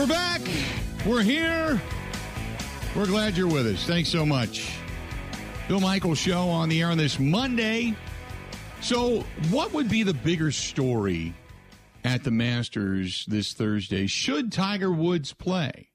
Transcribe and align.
We're 0.00 0.06
back. 0.06 0.40
We're 1.04 1.20
here. 1.20 1.78
We're 2.96 3.04
glad 3.04 3.36
you're 3.36 3.46
with 3.46 3.66
us. 3.66 3.84
Thanks 3.84 4.08
so 4.08 4.24
much. 4.24 4.78
Bill 5.68 5.78
Michaels 5.78 6.16
show 6.16 6.48
on 6.48 6.70
the 6.70 6.80
air 6.80 6.88
on 6.88 6.96
this 6.96 7.18
Monday. 7.18 7.94
So, 8.80 9.26
what 9.50 9.74
would 9.74 9.90
be 9.90 10.02
the 10.02 10.14
bigger 10.14 10.52
story 10.52 11.34
at 12.02 12.24
the 12.24 12.30
Masters 12.30 13.26
this 13.28 13.52
Thursday? 13.52 14.06
Should 14.06 14.52
Tiger 14.52 14.90
Woods 14.90 15.34
play? 15.34 15.90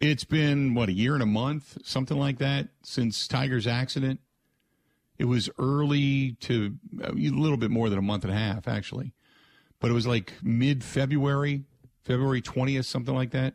It's 0.00 0.24
been, 0.24 0.74
what, 0.74 0.88
a 0.88 0.92
year 0.92 1.14
and 1.14 1.22
a 1.22 1.26
month, 1.26 1.78
something 1.84 2.18
like 2.18 2.38
that, 2.38 2.70
since 2.82 3.28
Tiger's 3.28 3.68
accident. 3.68 4.18
It 5.20 5.26
was 5.26 5.48
early 5.56 6.32
to 6.40 6.74
a 7.00 7.12
little 7.12 7.58
bit 7.58 7.70
more 7.70 7.88
than 7.88 8.00
a 8.00 8.02
month 8.02 8.24
and 8.24 8.32
a 8.32 8.36
half, 8.36 8.66
actually. 8.66 9.12
But 9.78 9.92
it 9.92 9.94
was 9.94 10.08
like 10.08 10.32
mid 10.42 10.82
February, 10.82 11.62
February 12.04 12.42
20th, 12.42 12.84
something 12.84 13.14
like 13.14 13.30
that, 13.30 13.54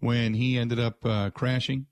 when 0.00 0.34
he 0.34 0.58
ended 0.58 0.78
up 0.78 1.04
uh, 1.04 1.30
crashing. 1.30 1.86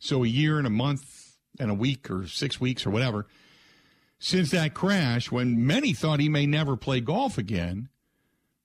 So 0.00 0.24
a 0.24 0.28
year 0.28 0.58
and 0.58 0.66
a 0.66 0.70
month 0.70 1.36
and 1.58 1.70
a 1.70 1.74
week 1.74 2.10
or 2.10 2.26
six 2.26 2.60
weeks 2.60 2.86
or 2.86 2.90
whatever 2.90 3.26
since 4.20 4.50
that 4.50 4.74
crash, 4.74 5.32
when 5.32 5.66
many 5.66 5.94
thought 5.94 6.20
he 6.20 6.28
may 6.28 6.46
never 6.46 6.76
play 6.76 7.00
golf 7.00 7.38
again. 7.38 7.88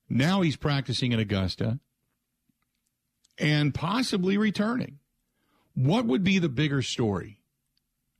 Now 0.10 0.42
he's 0.42 0.58
practicing 0.58 1.14
in 1.14 1.20
Augusta 1.20 1.80
and 3.40 3.74
possibly 3.74 4.38
returning. 4.38 5.00
What 5.74 6.06
would 6.06 6.24
be 6.24 6.40
the 6.40 6.50
bigger 6.50 6.82
story? 6.82 7.40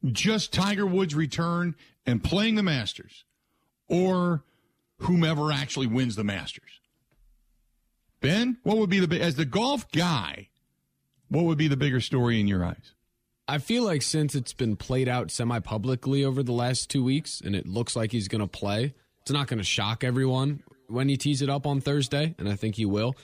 Just 0.04 0.54
Tiger 0.54 0.86
Woods' 0.86 1.14
return 1.14 1.76
and 2.06 2.24
playing 2.24 2.56
the 2.56 2.64
Masters, 2.64 3.26
or 3.88 4.44
whomever 5.00 5.52
actually 5.52 5.88
wins 5.88 6.16
the 6.16 6.24
Masters? 6.24 6.80
Ben, 8.26 8.58
what 8.64 8.78
would 8.78 8.90
be 8.90 9.06
the 9.06 9.22
as 9.22 9.36
the 9.36 9.46
golf 9.46 9.90
guy? 9.92 10.50
What 11.30 11.46
would 11.46 11.60
be 11.60 11.68
the 11.68 11.78
bigger 11.78 12.02
story 12.02 12.40
in 12.40 12.48
your 12.48 12.66
eyes? 12.66 12.94
I 13.48 13.60
feel 13.60 13.84
like 13.84 14.02
since 14.02 14.34
it's 14.34 14.54
been 14.54 14.76
played 14.76 15.08
out 15.08 15.30
semi 15.30 15.60
publicly 15.60 16.26
over 16.26 16.42
the 16.42 16.52
last 16.52 16.90
two 16.90 17.04
weeks 17.04 17.40
and 17.40 17.56
it 17.56 17.68
looks 17.68 17.96
like 17.96 18.12
he's 18.12 18.28
going 18.28 18.42
to 18.42 18.48
play, 18.48 18.96
it's 19.22 19.32
not 19.32 19.48
going 19.48 19.60
to 19.60 19.64
shock 19.64 20.04
everyone 20.04 20.64
when 20.88 21.08
he 21.08 21.18
tees 21.18 21.44
it 21.44 21.50
up 21.52 21.68
on 21.68 21.82
Thursday, 21.82 22.34
and 22.40 22.50
I 22.50 22.56
think 22.56 22.76
he 22.76 22.86
will. 22.86 23.16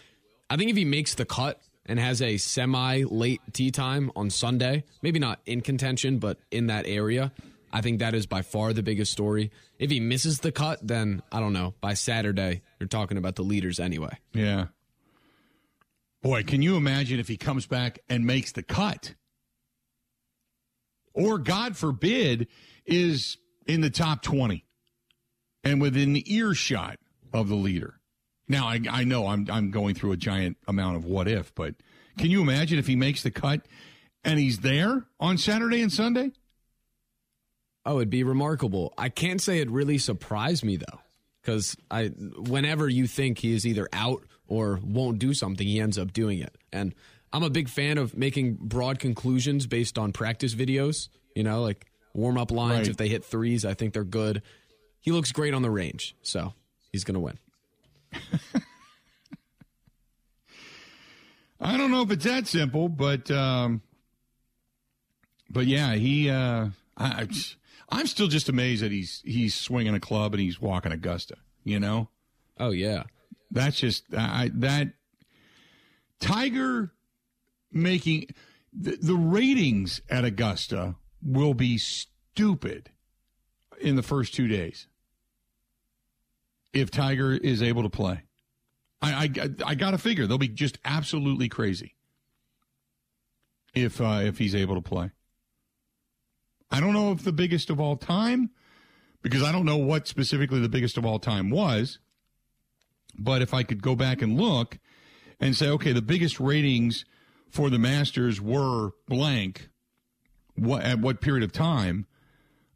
I 0.51 0.57
think 0.57 0.69
if 0.69 0.77
he 0.77 0.85
makes 0.85 1.15
the 1.15 1.25
cut 1.25 1.59
and 1.87 1.97
has 1.97 2.21
a 2.21 2.37
semi 2.37 3.03
late 3.03 3.41
tee 3.53 3.71
time 3.71 4.11
on 4.15 4.29
Sunday, 4.29 4.83
maybe 5.01 5.17
not 5.17 5.39
in 5.47 5.61
contention, 5.61 6.19
but 6.19 6.37
in 6.51 6.67
that 6.67 6.85
area, 6.85 7.31
I 7.73 7.81
think 7.81 7.99
that 7.99 8.13
is 8.13 8.27
by 8.27 8.43
far 8.43 8.71
the 8.71 8.83
biggest 8.83 9.11
story. 9.11 9.49
If 9.79 9.89
he 9.89 9.99
misses 9.99 10.41
the 10.41 10.51
cut, 10.51 10.85
then 10.85 11.23
I 11.31 11.39
don't 11.39 11.53
know. 11.53 11.73
By 11.81 11.95
Saturday, 11.95 12.61
you're 12.79 12.87
talking 12.87 13.17
about 13.17 13.35
the 13.35 13.43
leaders 13.43 13.79
anyway. 13.79 14.19
Yeah. 14.33 14.67
Boy, 16.21 16.43
can 16.43 16.61
you 16.61 16.75
imagine 16.75 17.19
if 17.19 17.27
he 17.27 17.37
comes 17.37 17.65
back 17.65 17.99
and 18.07 18.25
makes 18.25 18.51
the 18.51 18.63
cut? 18.63 19.15
Or, 21.13 21.39
God 21.39 21.75
forbid, 21.75 22.47
is 22.85 23.37
in 23.65 23.81
the 23.81 23.89
top 23.89 24.21
20 24.21 24.65
and 25.63 25.81
within 25.81 26.21
earshot 26.27 26.99
of 27.33 27.49
the 27.49 27.55
leader. 27.55 27.99
Now, 28.47 28.67
I, 28.67 28.81
I 28.89 29.03
know 29.03 29.27
I'm, 29.27 29.47
I'm 29.49 29.71
going 29.71 29.95
through 29.95 30.11
a 30.11 30.17
giant 30.17 30.57
amount 30.67 30.97
of 30.97 31.05
what 31.05 31.27
if, 31.27 31.53
but 31.55 31.75
can 32.17 32.29
you 32.29 32.41
imagine 32.41 32.77
if 32.79 32.87
he 32.87 32.95
makes 32.95 33.23
the 33.23 33.31
cut 33.31 33.65
and 34.23 34.39
he's 34.39 34.59
there 34.59 35.05
on 35.19 35.37
Saturday 35.37 35.81
and 35.81 35.91
Sunday? 35.91 36.31
Oh, 37.85 37.97
it'd 37.97 38.09
be 38.09 38.23
remarkable. 38.23 38.93
I 38.97 39.09
can't 39.09 39.41
say 39.41 39.59
it 39.59 39.69
really 39.69 39.97
surprised 39.97 40.63
me 40.63 40.77
though, 40.77 40.99
because 41.41 41.75
I 41.89 42.07
whenever 42.07 42.87
you 42.87 43.07
think 43.07 43.39
he 43.39 43.53
is 43.53 43.65
either 43.65 43.87
out 43.91 44.23
or 44.51 44.81
won't 44.83 45.17
do 45.17 45.33
something, 45.33 45.65
he 45.65 45.79
ends 45.79 45.97
up 45.97 46.11
doing 46.11 46.39
it. 46.39 46.53
And 46.73 46.93
I'm 47.31 47.41
a 47.41 47.49
big 47.49 47.69
fan 47.69 47.97
of 47.97 48.17
making 48.17 48.57
broad 48.59 48.99
conclusions 48.99 49.65
based 49.65 49.97
on 49.97 50.11
practice 50.11 50.53
videos. 50.53 51.07
You 51.35 51.43
know, 51.43 51.61
like 51.61 51.85
warm 52.13 52.37
up 52.37 52.51
lines. 52.51 52.79
Right. 52.79 52.89
If 52.89 52.97
they 52.97 53.07
hit 53.07 53.23
threes, 53.23 53.63
I 53.63 53.73
think 53.73 53.93
they're 53.93 54.03
good. 54.03 54.41
He 54.99 55.13
looks 55.13 55.31
great 55.31 55.53
on 55.53 55.61
the 55.61 55.69
range, 55.69 56.17
so 56.21 56.53
he's 56.91 57.05
going 57.05 57.13
to 57.13 57.21
win. 57.21 57.39
I 61.61 61.77
don't 61.77 61.91
know 61.91 62.01
if 62.01 62.11
it's 62.11 62.25
that 62.25 62.45
simple, 62.47 62.89
but 62.89 63.31
um, 63.31 63.81
but 65.49 65.65
yeah, 65.65 65.93
he. 65.93 66.29
Uh, 66.29 66.71
I, 66.97 67.25
I'm 67.87 68.07
still 68.07 68.27
just 68.27 68.49
amazed 68.49 68.83
that 68.83 68.91
he's 68.91 69.21
he's 69.23 69.55
swinging 69.55 69.95
a 69.95 69.99
club 70.01 70.33
and 70.33 70.41
he's 70.41 70.59
walking 70.59 70.91
Augusta. 70.91 71.35
You 71.63 71.79
know. 71.79 72.09
Oh 72.59 72.71
yeah. 72.71 73.03
That's 73.51 73.77
just 73.77 74.05
I 74.15 74.49
that 74.55 74.93
Tiger 76.19 76.93
making 77.71 78.27
the, 78.73 78.97
the 79.01 79.15
ratings 79.15 80.01
at 80.09 80.23
Augusta 80.23 80.95
will 81.21 81.53
be 81.53 81.77
stupid 81.77 82.89
in 83.79 83.95
the 83.95 84.03
first 84.03 84.33
two 84.33 84.47
days 84.47 84.87
if 86.73 86.89
Tiger 86.89 87.33
is 87.33 87.61
able 87.61 87.83
to 87.83 87.89
play. 87.89 88.21
I 89.01 89.29
I, 89.35 89.49
I 89.65 89.75
got 89.75 89.91
to 89.91 89.97
figure 89.97 90.27
they'll 90.27 90.37
be 90.37 90.47
just 90.47 90.77
absolutely 90.85 91.49
crazy 91.49 91.95
if 93.73 93.99
uh, 93.99 94.21
if 94.23 94.37
he's 94.37 94.55
able 94.55 94.75
to 94.75 94.81
play. 94.81 95.11
I 96.69 96.79
don't 96.79 96.93
know 96.93 97.11
if 97.11 97.23
the 97.23 97.33
biggest 97.33 97.69
of 97.69 97.81
all 97.81 97.97
time 97.97 98.51
because 99.21 99.43
I 99.43 99.51
don't 99.51 99.65
know 99.65 99.77
what 99.77 100.07
specifically 100.07 100.61
the 100.61 100.69
biggest 100.69 100.97
of 100.97 101.05
all 101.05 101.19
time 101.19 101.49
was. 101.49 101.99
But 103.17 103.41
if 103.41 103.53
I 103.53 103.63
could 103.63 103.81
go 103.81 103.95
back 103.95 104.21
and 104.21 104.39
look 104.39 104.79
and 105.39 105.55
say, 105.55 105.69
okay, 105.69 105.91
the 105.91 106.01
biggest 106.01 106.39
ratings 106.39 107.05
for 107.49 107.69
the 107.69 107.79
Masters 107.79 108.39
were 108.41 108.91
blank, 109.07 109.69
what 110.55 110.83
at 110.83 110.99
what 110.99 111.21
period 111.21 111.43
of 111.43 111.51
time 111.51 112.05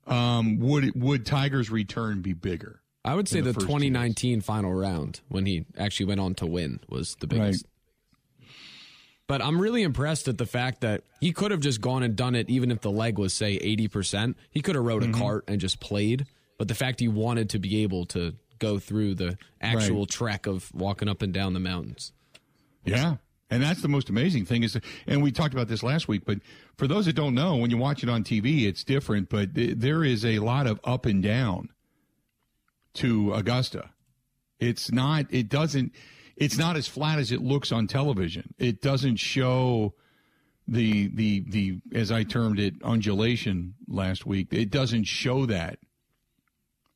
um, 0.07 0.59
would 0.59 0.91
would 1.01 1.25
Tiger's 1.25 1.69
return 1.69 2.21
be 2.21 2.33
bigger? 2.33 2.81
I 3.03 3.13
would 3.13 3.27
say 3.27 3.39
the, 3.39 3.53
the 3.53 3.61
2019 3.61 4.41
final 4.41 4.73
round 4.73 5.21
when 5.29 5.45
he 5.45 5.65
actually 5.77 6.07
went 6.07 6.19
on 6.19 6.33
to 6.35 6.47
win 6.47 6.79
was 6.89 7.15
the 7.19 7.27
biggest. 7.27 7.65
Right. 7.65 7.71
But 9.27 9.41
I'm 9.41 9.59
really 9.59 9.83
impressed 9.83 10.27
at 10.27 10.37
the 10.37 10.45
fact 10.45 10.81
that 10.81 11.03
he 11.19 11.31
could 11.31 11.51
have 11.51 11.59
just 11.59 11.81
gone 11.81 12.03
and 12.03 12.15
done 12.15 12.35
it 12.35 12.49
even 12.49 12.71
if 12.71 12.81
the 12.81 12.91
leg 12.91 13.17
was 13.17 13.33
say 13.33 13.57
80%. 13.57 14.35
He 14.51 14.61
could 14.61 14.75
have 14.75 14.83
rode 14.83 15.03
mm-hmm. 15.03 15.15
a 15.15 15.17
cart 15.17 15.43
and 15.47 15.59
just 15.59 15.79
played, 15.79 16.25
but 16.57 16.67
the 16.67 16.75
fact 16.75 16.99
he 16.99 17.07
wanted 17.07 17.49
to 17.51 17.59
be 17.59 17.83
able 17.83 18.05
to 18.07 18.35
go 18.59 18.79
through 18.79 19.15
the 19.15 19.37
actual 19.61 20.01
right. 20.01 20.09
trek 20.09 20.47
of 20.47 20.73
walking 20.73 21.07
up 21.07 21.21
and 21.21 21.33
down 21.33 21.53
the 21.53 21.59
mountains. 21.59 22.13
Yeah. 22.83 23.17
And 23.49 23.61
that's 23.61 23.81
the 23.81 23.87
most 23.87 24.09
amazing 24.09 24.45
thing 24.45 24.63
is, 24.63 24.77
and 25.05 25.21
we 25.21 25.31
talked 25.31 25.53
about 25.53 25.67
this 25.67 25.83
last 25.83 26.07
week, 26.07 26.23
but 26.25 26.39
for 26.77 26.87
those 26.87 27.05
that 27.05 27.13
don't 27.13 27.35
know, 27.35 27.55
when 27.55 27.69
you 27.69 27.77
watch 27.77 28.01
it 28.01 28.09
on 28.09 28.23
TV, 28.23 28.63
it's 28.65 28.83
different, 28.83 29.29
but 29.29 29.49
there 29.53 30.03
is 30.03 30.25
a 30.25 30.39
lot 30.39 30.65
of 30.65 30.79
up 30.83 31.05
and 31.05 31.21
down 31.21 31.69
to 32.95 33.33
Augusta. 33.33 33.91
It's 34.59 34.91
not, 34.91 35.27
it 35.29 35.47
doesn't, 35.47 35.93
it's 36.35 36.57
not 36.57 36.75
as 36.75 36.87
flat 36.87 37.19
as 37.19 37.31
it 37.31 37.41
looks 37.41 37.71
on 37.71 37.85
television. 37.85 38.55
It 38.57 38.81
doesn't 38.81 39.17
show 39.17 39.93
the, 40.67 41.07
the, 41.09 41.41
the, 41.47 41.77
as 41.93 42.11
I 42.11 42.23
termed 42.23 42.59
it, 42.59 42.81
undulation 42.83 43.75
last 43.87 44.25
week. 44.25 44.47
It 44.51 44.71
doesn't 44.71 45.03
show 45.03 45.45
that, 45.45 45.77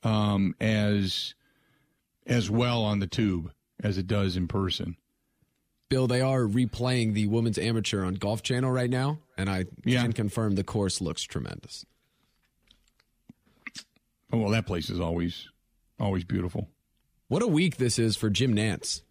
um, 0.02 0.56
as, 0.60 1.36
as 2.26 2.50
well 2.50 2.84
on 2.84 3.00
the 3.00 3.08
tube 3.08 3.52
as 3.84 3.98
it 3.98 4.08
does 4.08 4.36
in 4.36 4.48
person. 4.48 4.98
Bill, 5.90 6.08
they 6.08 6.22
are 6.22 6.42
replaying 6.42 7.14
the 7.14 7.28
women's 7.28 7.58
amateur 7.58 8.06
on 8.06 8.16
Golf 8.16 8.44
Channel 8.44 8.72
right 8.72 8.90
now, 8.90 9.20
and 9.38 9.50
I 9.50 9.66
yeah. 9.84 10.04
can 10.04 10.14
confirm 10.14 10.56
the 10.56 10.64
course 10.64 11.02
looks 11.02 11.24
tremendous. 11.24 11.86
Oh, 14.32 14.38
well, 14.38 14.52
that 14.52 14.68
place 14.68 14.92
is 14.92 15.00
always 15.00 15.50
Always 16.00 16.24
beautiful. 16.24 16.70
What 17.28 17.44
a 17.44 17.48
week 17.48 17.78
this 17.78 18.00
is 18.00 18.16
for 18.16 18.30
Jim 18.30 18.56
Nantz. 18.56 19.02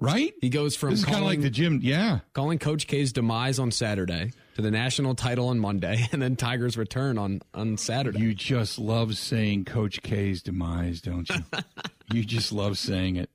Right? 0.00 0.34
He 0.40 0.48
goes 0.48 0.76
from 0.76 0.90
this 0.90 1.00
is 1.00 1.04
kind 1.04 1.18
of 1.18 1.24
like 1.24 1.42
the 1.42 1.50
Jim, 1.50 1.80
yeah, 1.82 2.20
calling 2.32 2.58
Coach 2.58 2.86
K's 2.86 3.12
demise 3.12 3.58
on 3.58 3.70
Saturday 3.70 4.32
to 4.56 4.62
the 4.62 4.70
national 4.70 5.14
title 5.14 5.48
on 5.48 5.58
Monday, 5.58 6.08
and 6.12 6.20
then 6.20 6.36
Tiger's 6.36 6.76
return 6.76 7.18
on 7.18 7.40
on 7.54 7.76
Saturday. 7.76 8.20
You 8.20 8.34
just 8.34 8.78
love 8.78 9.16
saying 9.16 9.64
Coach 9.64 10.02
K's 10.02 10.42
demise, 10.42 11.00
don't 11.00 11.28
you? 11.28 11.44
you 12.12 12.24
just 12.24 12.52
love 12.52 12.78
saying 12.78 13.16
it. 13.16 13.30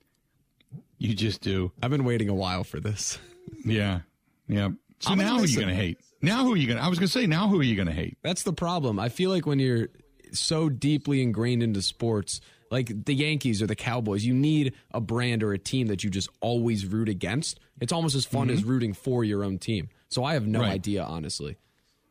You 0.97 1.13
just 1.13 1.41
do. 1.41 1.71
I've 1.83 1.91
been 1.91 2.06
waiting 2.06 2.29
a 2.29 2.33
while 2.33 2.63
for 2.63 2.79
this. 2.79 3.19
Yeah, 3.63 4.01
yeah. 4.47 4.69
So 5.00 5.12
I'm 5.12 5.17
now 5.17 5.38
who 5.38 5.44
are 5.44 5.47
you 5.47 5.57
going 5.57 5.69
to 5.69 5.75
hate? 5.75 6.00
Now 6.21 6.44
who 6.44 6.53
are 6.53 6.57
you 6.57 6.67
going? 6.67 6.77
to 6.77 6.83
I 6.83 6.88
was 6.88 7.00
going 7.00 7.07
to 7.07 7.13
say 7.13 7.27
now 7.27 7.47
who 7.47 7.59
are 7.59 7.63
you 7.63 7.75
going 7.75 7.88
to 7.88 7.94
hate? 7.94 8.17
That's 8.23 8.44
the 8.44 8.53
problem. 8.53 9.00
I 9.00 9.09
feel 9.09 9.29
like 9.29 9.45
when 9.45 9.59
you're 9.59 9.89
so 10.31 10.69
deeply 10.69 11.21
ingrained 11.21 11.63
into 11.63 11.81
sports, 11.81 12.41
like 12.71 13.06
the 13.06 13.13
Yankees 13.13 13.62
or 13.62 13.67
the 13.67 13.75
Cowboys, 13.75 14.25
you 14.25 14.33
need 14.33 14.73
a 14.91 15.01
brand 15.01 15.44
or 15.44 15.53
a 15.53 15.59
team 15.59 15.88
that 15.88 16.03
you 16.03 16.09
just 16.09 16.29
always 16.41 16.85
root 16.85 17.09
against. 17.09 17.59
It's 17.79 17.94
almost 17.94 18.15
as 18.15 18.25
fun 18.25 18.47
mm-hmm. 18.47 18.57
as 18.57 18.63
rooting 18.63 18.94
for 18.94 19.23
your 19.23 19.44
own 19.44 19.59
team. 19.59 19.89
So 20.10 20.24
I 20.24 20.34
have 20.34 20.48
no 20.48 20.62
right. 20.62 20.72
idea, 20.72 21.04
honestly. 21.04 21.57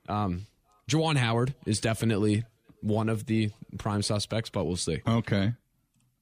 Um, 0.08 0.46
Juwan 0.88 1.16
Howard 1.16 1.54
is 1.66 1.80
definitely 1.80 2.44
one 2.80 3.08
of 3.08 3.26
the 3.26 3.50
prime 3.78 4.02
suspects, 4.02 4.50
but 4.50 4.64
we'll 4.64 4.76
see. 4.76 5.00
Okay. 5.06 5.54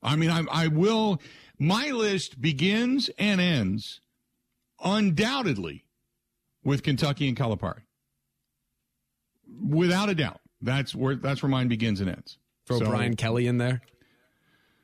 I 0.02 0.16
mean, 0.16 0.30
I, 0.30 0.44
I 0.50 0.66
will. 0.68 1.20
My 1.58 1.90
list 1.90 2.40
begins 2.40 3.10
and 3.18 3.40
ends 3.40 4.00
undoubtedly 4.82 5.84
with 6.64 6.82
Kentucky 6.82 7.28
and 7.28 7.36
Calipari. 7.36 7.82
Without 9.64 10.08
a 10.08 10.14
doubt. 10.14 10.40
That's 10.60 10.94
where 10.94 11.16
that's 11.16 11.42
where 11.42 11.50
mine 11.50 11.68
begins 11.68 12.00
and 12.00 12.08
ends. 12.08 12.38
Throw 12.66 12.78
so, 12.78 12.86
Brian 12.86 13.16
Kelly 13.16 13.48
in 13.48 13.58
there. 13.58 13.82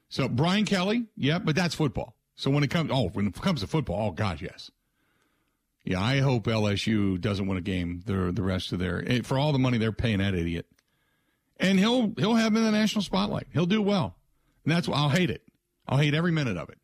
So 0.08 0.28
Brian 0.28 0.64
Kelly, 0.64 1.06
yeah, 1.16 1.38
but 1.38 1.54
that's 1.54 1.74
football. 1.74 2.16
So 2.34 2.50
when 2.50 2.64
it 2.64 2.70
comes, 2.70 2.90
oh, 2.92 3.08
when 3.10 3.28
it 3.28 3.34
comes 3.34 3.60
to 3.60 3.66
football, 3.66 4.08
oh 4.08 4.10
gosh, 4.10 4.42
yes. 4.42 4.70
Yeah, 5.88 6.02
I 6.02 6.18
hope 6.18 6.44
LSU 6.44 7.18
doesn't 7.18 7.46
win 7.46 7.56
a 7.56 7.62
game 7.62 8.02
the 8.04 8.30
the 8.30 8.42
rest 8.42 8.72
of 8.72 8.78
their 8.78 9.02
eh, 9.06 9.22
for 9.22 9.38
all 9.38 9.52
the 9.52 9.58
money 9.58 9.78
they're 9.78 9.90
paying 9.90 10.18
that 10.18 10.34
idiot. 10.34 10.66
And 11.56 11.78
he'll 11.78 12.12
he'll 12.18 12.34
have 12.34 12.54
in 12.54 12.62
the 12.62 12.70
national 12.70 13.00
spotlight. 13.00 13.46
He'll 13.54 13.64
do 13.64 13.80
well. 13.80 14.14
And 14.64 14.70
that's 14.70 14.86
why 14.86 14.98
I'll 14.98 15.08
hate 15.08 15.30
it. 15.30 15.42
I'll 15.88 15.96
hate 15.96 16.12
every 16.12 16.30
minute 16.30 16.58
of 16.58 16.68
it. 16.68 16.76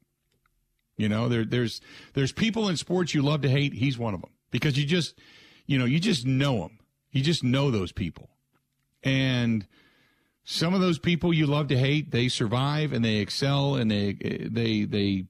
You 0.96 1.10
know, 1.10 1.28
there 1.28 1.44
there's 1.44 1.82
there's 2.14 2.32
people 2.32 2.70
in 2.70 2.78
sports 2.78 3.12
you 3.12 3.20
love 3.20 3.42
to 3.42 3.50
hate. 3.50 3.74
He's 3.74 3.98
one 3.98 4.14
of 4.14 4.22
them 4.22 4.30
because 4.50 4.78
you 4.78 4.86
just 4.86 5.18
you 5.66 5.78
know 5.78 5.84
you 5.84 6.00
just 6.00 6.24
know 6.24 6.60
them. 6.60 6.78
You 7.10 7.22
just 7.22 7.44
know 7.44 7.70
those 7.70 7.92
people, 7.92 8.30
and 9.02 9.66
some 10.44 10.72
of 10.72 10.80
those 10.80 10.98
people 10.98 11.34
you 11.34 11.44
love 11.44 11.68
to 11.68 11.76
hate, 11.76 12.10
they 12.10 12.28
survive 12.28 12.94
and 12.94 13.04
they 13.04 13.16
excel 13.16 13.74
and 13.74 13.90
they 13.90 14.14
they 14.50 14.86
they 14.86 15.26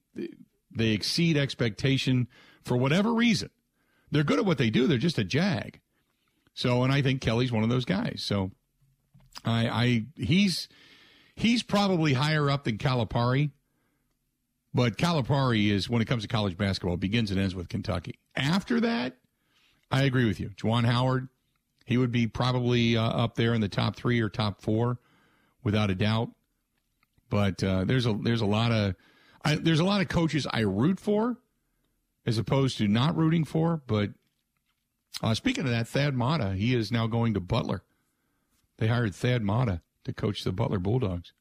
they 0.71 0.91
exceed 0.91 1.37
expectation 1.37 2.29
for 2.63 2.77
whatever 2.77 3.13
reason. 3.13 3.51
They're 4.15 4.23
good 4.23 4.39
at 4.39 4.45
what 4.45 4.59
they 4.59 4.71
do. 4.71 4.87
They're 4.87 4.97
just 4.97 5.19
a 5.19 5.25
jag. 5.25 5.81
So, 6.55 6.85
and 6.85 6.93
I 6.93 7.03
think 7.03 7.21
Kelly's 7.21 7.51
one 7.51 7.65
of 7.65 7.69
those 7.69 7.85
guys. 7.85 8.23
So, 8.25 8.53
I, 9.45 9.69
I 9.69 10.05
he's 10.15 10.69
he's 11.35 11.65
probably 11.65 12.13
higher 12.13 12.49
up 12.49 12.63
than 12.63 12.79
Calipari, 12.79 13.51
but 14.73 14.99
Calipari 14.99 15.69
is 15.69 15.91
when 15.91 16.01
it 16.01 16.05
comes 16.05 16.23
to 16.23 16.29
college 16.29 16.57
basketball 16.57 16.97
begins 16.97 17.33
and 17.33 17.41
ends 17.41 17.57
with 17.57 17.69
Kentucky. 17.69 18.21
After 18.37 18.79
that, 18.83 19.17
I 19.91 20.05
agree 20.05 20.27
with 20.27 20.39
you, 20.39 20.51
Juwan 20.51 20.85
Howard. 20.85 21.29
He 21.85 21.97
would 21.97 22.13
be 22.13 22.29
probably 22.29 22.97
uh, 22.97 23.03
up 23.03 23.35
there 23.35 23.53
in 23.53 23.61
the 23.61 23.69
top 23.69 23.97
three 23.97 24.21
or 24.21 24.29
top 24.29 24.63
four, 24.63 25.01
without 25.65 25.91
a 25.91 25.95
doubt. 25.97 26.31
But 27.31 27.65
uh, 27.65 27.85
there's 27.85 28.07
a 28.07 28.13
there's 28.13 28.43
a 28.43 28.47
lot 28.47 28.71
of 28.71 28.95
I, 29.45 29.57
there's 29.57 29.81
a 29.81 29.85
lot 29.85 30.03
of 30.03 30.07
coaches 30.07 30.47
I 30.49 30.61
root 30.61 31.01
for 31.01 31.37
as 32.27 32.39
opposed 32.39 32.79
to 32.79 32.89
not 32.89 33.17
rooting 33.17 33.45
for. 33.45 33.83
But 33.87 34.11
uh, 35.23 35.35
speaking 35.35 35.65
of 35.65 35.71
that, 35.71 35.89
Thad 35.89 36.15
Matta, 36.15 36.55
he 36.55 36.75
is 36.75 36.91
now 36.91 37.07
going 37.07 37.35
to 37.35 37.41
Butler. 37.41 37.83
They 38.79 38.89
hired 38.89 39.15
Thad 39.15 39.43
Matta 39.43 39.83
to 40.05 40.13
coach 40.13 40.45
the 40.45 40.53
Butler 40.53 40.79
Bulldogs. 40.79 41.33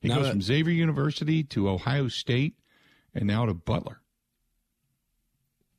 He 0.00 0.08
now 0.08 0.16
goes 0.16 0.26
that, 0.26 0.32
from 0.32 0.42
Xavier 0.42 0.74
University 0.74 1.42
to 1.44 1.68
Ohio 1.68 2.08
State 2.08 2.54
and 3.14 3.26
now 3.26 3.46
to 3.46 3.54
Butler. 3.54 4.00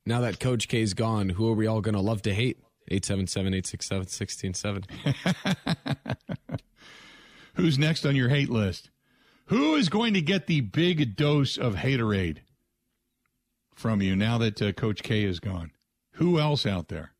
Now 0.04 0.20
that 0.20 0.40
Coach 0.40 0.68
K's 0.68 0.94
gone, 0.94 1.30
who 1.30 1.50
are 1.50 1.54
we 1.54 1.66
all 1.66 1.80
going 1.80 1.94
to 1.94 2.00
love 2.00 2.22
to 2.22 2.34
hate? 2.34 2.58
877 2.88 3.54
867 3.54 4.54
1670. 4.54 6.34
Who's 7.54 7.78
next 7.78 8.04
on 8.04 8.16
your 8.16 8.28
hate 8.28 8.50
list? 8.50 8.90
Who 9.46 9.76
is 9.76 9.88
going 9.88 10.14
to 10.14 10.20
get 10.20 10.46
the 10.46 10.60
big 10.60 11.16
dose 11.16 11.56
of 11.56 11.76
haterade? 11.76 12.38
From 13.80 14.02
you 14.02 14.14
now 14.14 14.36
that 14.36 14.60
uh, 14.60 14.72
Coach 14.72 15.02
K 15.02 15.24
is 15.24 15.40
gone? 15.40 15.70
Who 16.16 16.38
else 16.38 16.66
out 16.66 16.88
there 16.88 17.14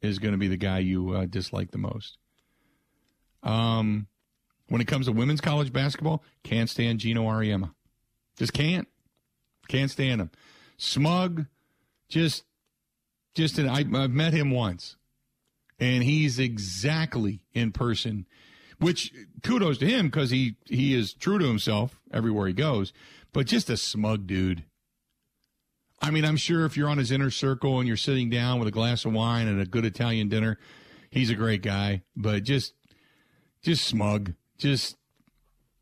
is 0.00 0.18
going 0.18 0.32
to 0.32 0.38
be 0.38 0.48
the 0.48 0.56
guy 0.56 0.78
you 0.78 1.10
uh, 1.10 1.26
dislike 1.26 1.72
the 1.72 1.78
most? 1.78 2.16
Um, 3.42 4.06
when 4.70 4.80
it 4.80 4.86
comes 4.86 5.04
to 5.04 5.12
women's 5.12 5.42
college 5.42 5.74
basketball, 5.74 6.24
can't 6.42 6.70
stand 6.70 7.00
Geno 7.00 7.24
Auriemma. 7.24 7.74
Just 8.38 8.54
can't. 8.54 8.88
Can't 9.68 9.90
stand 9.90 10.22
him. 10.22 10.30
Smug. 10.78 11.44
Just, 12.08 12.44
just 13.34 13.58
an, 13.58 13.68
I, 13.68 13.80
I've 13.80 14.10
met 14.10 14.32
him 14.32 14.52
once, 14.52 14.96
and 15.78 16.02
he's 16.02 16.38
exactly 16.38 17.42
in 17.52 17.72
person. 17.72 18.26
Which 18.78 19.12
kudos 19.42 19.76
to 19.76 19.86
him 19.86 20.06
because 20.06 20.30
he 20.30 20.56
he 20.64 20.94
is 20.94 21.12
true 21.12 21.38
to 21.38 21.44
himself 21.44 22.00
everywhere 22.10 22.46
he 22.46 22.54
goes. 22.54 22.94
But 23.34 23.46
just 23.46 23.68
a 23.68 23.76
smug 23.76 24.26
dude 24.26 24.64
I 26.00 26.10
mean, 26.10 26.24
I'm 26.24 26.36
sure 26.36 26.64
if 26.64 26.76
you're 26.76 26.88
on 26.88 26.98
his 26.98 27.10
inner 27.10 27.30
circle 27.30 27.78
and 27.78 27.86
you're 27.86 27.96
sitting 27.96 28.30
down 28.30 28.58
with 28.58 28.68
a 28.68 28.72
glass 28.72 29.04
of 29.04 29.12
wine 29.12 29.48
and 29.48 29.60
a 29.60 29.66
good 29.66 29.84
Italian 29.84 30.28
dinner, 30.28 30.58
he's 31.10 31.30
a 31.30 31.34
great 31.34 31.62
guy, 31.62 32.02
but 32.16 32.42
just 32.42 32.74
just 33.62 33.84
smug, 33.84 34.34
just 34.56 34.96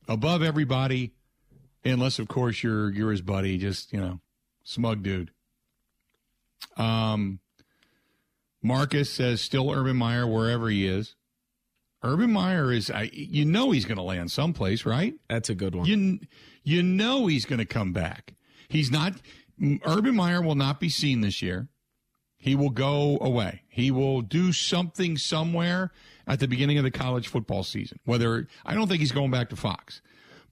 above 0.09 0.43
everybody, 0.43 1.12
unless 1.85 2.19
of 2.19 2.26
course 2.29 2.62
you're 2.62 2.91
you're 2.91 3.12
his 3.12 3.23
buddy, 3.23 3.59
just, 3.59 3.93
you 3.93 4.00
know, 4.00 4.20
smug 4.65 5.03
dude. 5.03 5.31
Um 6.76 7.41
Marcus 8.62 9.11
says 9.11 9.41
still 9.41 9.70
Urban 9.70 9.97
Meyer 9.97 10.26
wherever 10.26 10.69
he 10.69 10.87
is. 10.87 11.15
Urban 12.03 12.32
Meyer 12.32 12.73
is, 12.73 12.91
I, 12.91 13.11
you 13.12 13.44
know, 13.44 13.70
he's 13.73 13.85
going 13.85 13.97
to 13.97 14.03
land 14.03 14.31
someplace, 14.31 14.87
right? 14.87 15.15
That's 15.29 15.50
a 15.50 15.55
good 15.55 15.75
one. 15.75 15.87
You, 15.87 16.20
you 16.62 16.82
know, 16.82 17.26
he's 17.26 17.44
going 17.44 17.59
to 17.59 17.65
come 17.65 17.93
back. 17.93 18.35
He's 18.69 18.91
not. 18.91 19.15
Urban 19.84 20.14
Meyer 20.14 20.43
will 20.43 20.55
not 20.55 20.81
be 20.81 20.88
seen 20.88 21.20
this 21.20 21.43
year. 21.43 21.69
He 22.37 22.55
will 22.55 22.70
go 22.70 23.19
away. 23.20 23.62
He 23.69 23.90
will 23.90 24.22
do 24.22 24.52
something 24.52 25.16
somewhere 25.16 25.90
at 26.26 26.38
the 26.38 26.46
beginning 26.46 26.78
of 26.78 26.84
the 26.84 26.90
college 26.90 27.26
football 27.26 27.64
season. 27.64 27.99
Whether 28.05 28.46
I 28.64 28.75
don't 28.75 28.87
think 28.87 29.00
he's 29.00 29.12
going 29.12 29.32
back 29.32 29.49
to 29.50 29.56
Fox, 29.56 30.00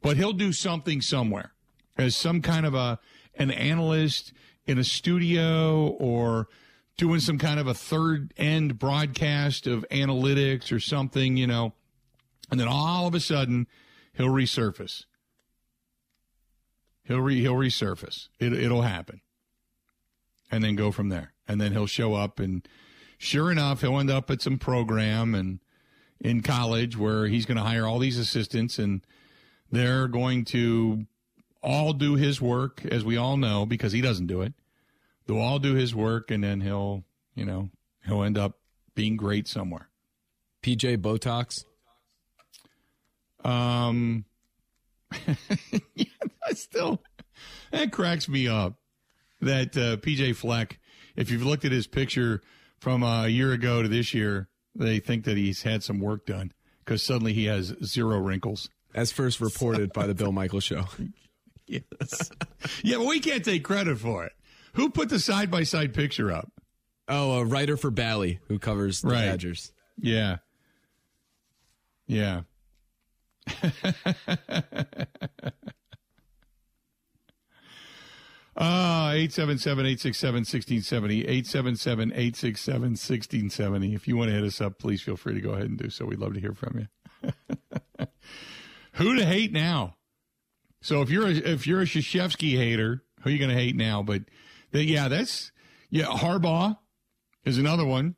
but 0.02 0.16
he'll 0.16 0.32
do 0.32 0.52
something 0.52 1.00
somewhere 1.00 1.52
as 1.96 2.16
some 2.16 2.42
kind 2.42 2.66
of 2.66 2.74
a 2.74 2.98
an 3.38 3.50
analyst 3.50 4.32
in 4.66 4.78
a 4.78 4.84
studio 4.84 5.88
or 5.98 6.48
doing 6.96 7.20
some 7.20 7.38
kind 7.38 7.60
of 7.60 7.66
a 7.66 7.74
third 7.74 8.32
end 8.36 8.78
broadcast 8.78 9.66
of 9.66 9.84
analytics 9.90 10.72
or 10.72 10.80
something, 10.80 11.36
you 11.36 11.46
know. 11.46 11.72
And 12.50 12.58
then 12.58 12.68
all 12.68 13.06
of 13.06 13.14
a 13.14 13.20
sudden 13.20 13.66
he'll 14.14 14.28
resurface. 14.28 15.04
He'll 17.06 17.20
re, 17.20 17.40
he'll 17.40 17.54
resurface. 17.54 18.28
It, 18.38 18.52
it'll 18.52 18.82
happen, 18.82 19.20
and 20.50 20.62
then 20.62 20.76
go 20.76 20.90
from 20.90 21.08
there. 21.08 21.32
And 21.48 21.60
then 21.60 21.72
he'll 21.72 21.86
show 21.86 22.14
up, 22.14 22.40
and 22.40 22.66
sure 23.18 23.52
enough, 23.52 23.80
he'll 23.80 23.98
end 23.98 24.10
up 24.10 24.30
at 24.30 24.42
some 24.42 24.58
program 24.58 25.34
and 25.34 25.60
in 26.20 26.40
college 26.40 26.96
where 26.96 27.26
he's 27.26 27.46
going 27.46 27.58
to 27.58 27.62
hire 27.62 27.86
all 27.86 27.98
these 27.98 28.18
assistants, 28.18 28.78
and 28.78 29.02
they're 29.70 30.08
going 30.08 30.44
to 30.46 31.06
all 31.62 31.92
do 31.92 32.14
his 32.14 32.40
work, 32.40 32.84
as 32.86 33.04
we 33.04 33.16
all 33.16 33.36
know, 33.36 33.66
because 33.66 33.92
he 33.92 34.00
doesn't 34.00 34.26
do 34.26 34.42
it. 34.42 34.54
They'll 35.26 35.38
all 35.38 35.58
do 35.58 35.75
his 35.75 35.94
work, 35.94 36.30
and 36.30 36.42
then 36.42 36.60
he'll, 36.60 37.04
you 37.34 37.44
know, 37.44 37.70
he'll 38.04 38.22
end 38.22 38.38
up 38.38 38.58
being 38.94 39.16
great 39.16 39.46
somewhere. 39.48 39.88
PJ 40.62 40.98
Botox. 40.98 41.64
Um, 43.44 44.25
yeah, 45.94 46.06
still 46.52 47.00
that 47.70 47.92
cracks 47.92 48.28
me 48.28 48.48
up. 48.48 48.75
That 49.40 49.76
uh, 49.76 49.96
PJ 49.98 50.36
Fleck, 50.36 50.78
if 51.14 51.30
you've 51.30 51.44
looked 51.44 51.64
at 51.64 51.72
his 51.72 51.86
picture 51.86 52.40
from 52.80 53.02
a 53.02 53.28
year 53.28 53.52
ago 53.52 53.82
to 53.82 53.88
this 53.88 54.14
year, 54.14 54.48
they 54.75 54.98
think 54.98 55.25
that 55.25 55.36
he's 55.36 55.62
had 55.62 55.82
some 55.82 56.00
work 56.00 56.26
done 56.26 56.52
because 56.84 57.02
suddenly 57.02 57.32
he 57.32 57.44
has 57.44 57.75
zero 57.84 58.18
wrinkles. 58.18 58.70
As 58.94 59.12
first 59.12 59.40
reported 59.40 59.92
by 59.92 60.06
the 60.06 60.14
Bill 60.14 60.32
Michael 60.32 60.60
Show. 60.60 60.84
yes. 61.66 62.30
Yeah, 62.82 62.96
but 62.96 63.06
we 63.06 63.20
can't 63.20 63.44
take 63.44 63.62
credit 63.62 63.98
for 63.98 64.25
it. 64.25 64.32
Who 64.75 64.88
put 64.88 65.10
the 65.10 65.18
side 65.18 65.50
by 65.50 65.64
side 65.64 65.92
picture 65.92 66.32
up? 66.32 66.50
Oh, 67.08 67.40
a 67.40 67.44
writer 67.44 67.76
for 67.76 67.90
Bally 67.90 68.40
who 68.48 68.58
covers 68.58 69.02
the 69.02 69.08
right. 69.08 69.26
Badgers. 69.26 69.72
Yeah. 69.98 70.38
Yeah. 72.06 72.42
Ah, 78.58 79.10
877-867-1670, 79.12 81.28
877-867-1670. 81.44 83.94
If 83.94 84.08
you 84.08 84.16
want 84.16 84.30
to 84.30 84.34
hit 84.34 84.44
us 84.44 84.62
up, 84.62 84.78
please 84.78 85.02
feel 85.02 85.18
free 85.18 85.34
to 85.34 85.42
go 85.42 85.50
ahead 85.50 85.68
and 85.68 85.76
do 85.76 85.90
so. 85.90 86.06
We'd 86.06 86.18
love 86.18 86.32
to 86.34 86.40
hear 86.40 86.54
from 86.54 86.78
you. 86.78 86.86
who 88.92 89.16
to 89.16 89.26
hate 89.26 89.52
now? 89.52 89.96
So 90.80 91.02
if 91.02 91.10
you're 91.10 91.26
a, 91.26 91.32
if 91.32 91.66
you're 91.66 91.82
a 91.82 91.84
Krzyzewski 91.84 92.56
hater, 92.56 93.02
who 93.20 93.28
are 93.28 93.32
you 93.32 93.38
going 93.38 93.50
to 93.50 93.56
hate 93.56 93.76
now? 93.76 94.02
But 94.02 94.22
the, 94.70 94.82
yeah, 94.84 95.08
that's 95.08 95.52
yeah. 95.90 96.06
Harbaugh 96.06 96.78
is 97.44 97.58
another 97.58 97.84
one 97.84 98.16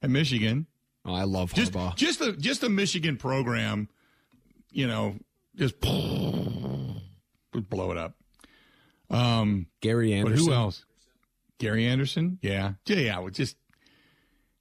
at 0.00 0.10
Michigan. 0.10 0.68
Oh, 1.04 1.14
I 1.14 1.24
love 1.24 1.52
Harbaugh. 1.52 1.96
Just, 1.96 1.96
just 1.96 2.20
the 2.20 2.34
just 2.34 2.60
the 2.60 2.68
Michigan 2.68 3.16
program, 3.16 3.88
you 4.76 4.86
know, 4.86 5.16
just 5.56 5.80
blow 5.80 7.00
it 7.90 7.96
up. 7.96 8.14
Um, 9.08 9.66
Gary 9.80 10.12
Anderson. 10.12 10.46
But 10.46 10.52
who 10.52 10.52
else? 10.52 10.84
Gary 11.58 11.86
Anderson. 11.86 12.38
Yeah, 12.42 12.74
yeah. 12.84 13.18
Well, 13.18 13.30
just 13.30 13.56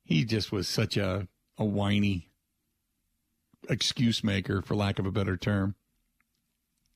he 0.05 0.24
just 0.24 0.51
was 0.51 0.67
such 0.67 0.95
a 0.95 1.27
a 1.57 1.65
whiny 1.65 2.29
excuse 3.69 4.24
maker, 4.24 4.62
for 4.62 4.75
lack 4.75 5.00
of 5.00 5.05
a 5.05 5.12
better 5.12 5.36
term. 5.36 5.75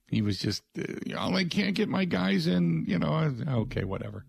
He 0.08 0.22
was 0.22 0.40
just, 0.40 0.64
uh, 0.78 0.84
you 1.06 1.14
know, 1.16 1.36
I 1.36 1.44
can't 1.44 1.76
get 1.76 1.90
my 1.90 2.06
guys 2.06 2.48
in. 2.48 2.86
You 2.88 3.00
know, 3.00 3.36
okay, 3.48 3.84
whatever. 3.84 4.26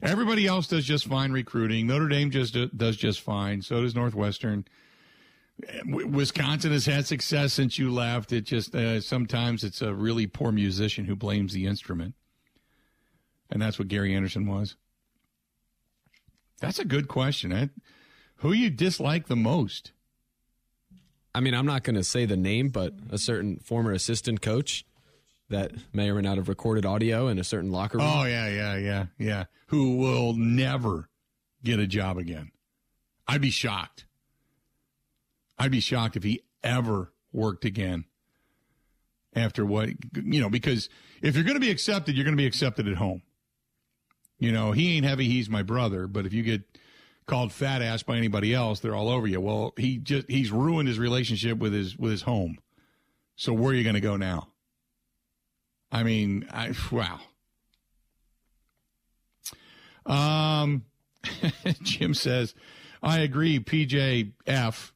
Everybody 0.00 0.46
else 0.46 0.68
does 0.68 0.84
just 0.84 1.06
fine 1.06 1.32
recruiting. 1.32 1.88
Notre 1.88 2.08
Dame 2.08 2.30
just 2.30 2.56
does 2.76 2.96
just 2.96 3.20
fine. 3.20 3.62
So 3.62 3.82
does 3.82 3.94
Northwestern. 3.94 4.64
Wisconsin 5.86 6.72
has 6.72 6.86
had 6.86 7.06
success 7.06 7.52
since 7.52 7.78
you 7.78 7.92
left. 7.92 8.32
It 8.32 8.42
just 8.42 8.74
uh, 8.74 9.00
sometimes 9.00 9.64
it's 9.64 9.82
a 9.82 9.92
really 9.92 10.26
poor 10.26 10.52
musician 10.52 11.04
who 11.04 11.16
blames 11.16 11.52
the 11.52 11.66
instrument, 11.66 12.14
and 13.50 13.60
that's 13.60 13.78
what 13.78 13.88
Gary 13.88 14.14
Anderson 14.14 14.46
was. 14.46 14.76
That's 16.60 16.78
a 16.78 16.84
good 16.84 17.08
question. 17.08 17.52
Eh? 17.52 17.66
Who 18.36 18.52
you 18.52 18.70
dislike 18.70 19.26
the 19.26 19.36
most? 19.36 19.92
I 21.34 21.40
mean, 21.40 21.54
I'm 21.54 21.66
not 21.66 21.84
going 21.84 21.96
to 21.96 22.04
say 22.04 22.24
the 22.24 22.36
name, 22.36 22.68
but 22.68 22.94
a 23.10 23.18
certain 23.18 23.58
former 23.58 23.92
assistant 23.92 24.40
coach 24.40 24.84
that 25.50 25.72
may 25.92 26.10
or 26.10 26.16
may 26.16 26.22
not 26.22 26.36
have 26.36 26.48
recorded 26.48 26.84
audio 26.84 27.28
in 27.28 27.38
a 27.38 27.44
certain 27.44 27.70
locker 27.70 27.98
room. 27.98 28.06
Oh 28.08 28.24
yeah, 28.24 28.48
yeah, 28.48 28.76
yeah, 28.76 29.06
yeah. 29.18 29.44
Who 29.68 29.96
will 29.96 30.34
never 30.34 31.08
get 31.64 31.78
a 31.78 31.86
job 31.86 32.18
again? 32.18 32.50
I'd 33.26 33.40
be 33.40 33.50
shocked. 33.50 34.06
I'd 35.58 35.70
be 35.70 35.80
shocked 35.80 36.16
if 36.16 36.22
he 36.22 36.42
ever 36.62 37.12
worked 37.32 37.64
again 37.64 38.04
after 39.34 39.64
what 39.64 39.90
you 40.14 40.40
know. 40.40 40.50
Because 40.50 40.88
if 41.22 41.34
you're 41.34 41.44
going 41.44 41.56
to 41.56 41.60
be 41.60 41.70
accepted, 41.70 42.16
you're 42.16 42.24
going 42.24 42.36
to 42.36 42.40
be 42.40 42.46
accepted 42.46 42.88
at 42.88 42.96
home. 42.96 43.22
You 44.38 44.52
know, 44.52 44.72
he 44.72 44.96
ain't 44.96 45.04
heavy. 45.04 45.28
He's 45.28 45.48
my 45.48 45.62
brother. 45.62 46.06
But 46.06 46.26
if 46.26 46.32
you 46.32 46.42
get 46.42 46.62
called 47.26 47.52
fat 47.52 47.82
ass 47.82 48.02
by 48.02 48.16
anybody 48.16 48.54
else, 48.54 48.80
they're 48.80 48.94
all 48.94 49.08
over 49.08 49.26
you. 49.26 49.40
Well, 49.40 49.74
he 49.76 49.98
just 49.98 50.28
he's 50.30 50.50
ruined 50.50 50.88
his 50.88 50.98
relationship 50.98 51.58
with 51.58 51.72
his 51.72 51.96
with 51.96 52.12
his 52.12 52.22
home. 52.22 52.58
So 53.36 53.52
where 53.52 53.72
are 53.72 53.74
you 53.74 53.84
going 53.84 53.94
to 53.94 54.00
go 54.00 54.16
now? 54.16 54.48
I 55.90 56.02
mean, 56.02 56.46
I 56.50 56.72
wow. 56.90 57.20
Um, 60.06 60.84
Jim 61.82 62.14
says, 62.14 62.54
I 63.02 63.20
agree. 63.20 63.60
PJF, 63.60 64.92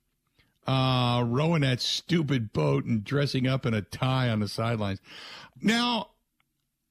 uh, 0.66 1.24
rowing 1.26 1.62
that 1.62 1.80
stupid 1.80 2.52
boat 2.52 2.84
and 2.84 3.04
dressing 3.04 3.46
up 3.46 3.66
in 3.66 3.74
a 3.74 3.82
tie 3.82 4.28
on 4.28 4.40
the 4.40 4.48
sidelines. 4.48 5.00
Now, 5.60 6.10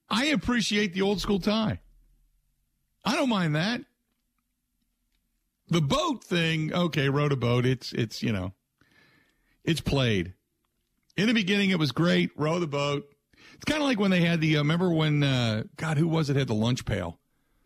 I 0.10 0.26
appreciate 0.26 0.94
the 0.94 1.02
old 1.02 1.22
school 1.22 1.40
tie. 1.40 1.80
I 3.06 3.16
don't 3.16 3.30
mind 3.30 3.56
that. 3.56 3.82
The 5.70 5.82
boat 5.82 6.24
thing, 6.24 6.74
okay, 6.74 7.10
rowed 7.10 7.32
a 7.32 7.38
boat. 7.38 7.66
It's 7.66 7.94
it's 7.94 8.22
you 8.22 8.34
know, 8.34 8.54
it's 9.64 9.82
played. 9.82 10.34
In 11.16 11.28
the 11.28 11.34
beginning, 11.34 11.70
it 11.70 11.80
was 11.80 11.92
great. 11.92 12.32
Row 12.36 12.60
the 12.60 12.68
boat. 12.68 13.08
It's 13.56 13.66
kind 13.66 13.82
of 13.82 13.88
like 13.88 14.00
when 14.00 14.12
they 14.12 14.22
had 14.22 14.42
the. 14.42 14.58
Uh, 14.58 14.60
remember 14.60 14.90
when 14.92 15.24
uh, 15.24 15.64
God, 15.78 15.98
who 15.98 16.08
was 16.08 16.30
it? 16.30 16.36
Had 16.36 16.48
the 16.48 16.54
lunch 16.54 16.86
pail. 16.86 17.20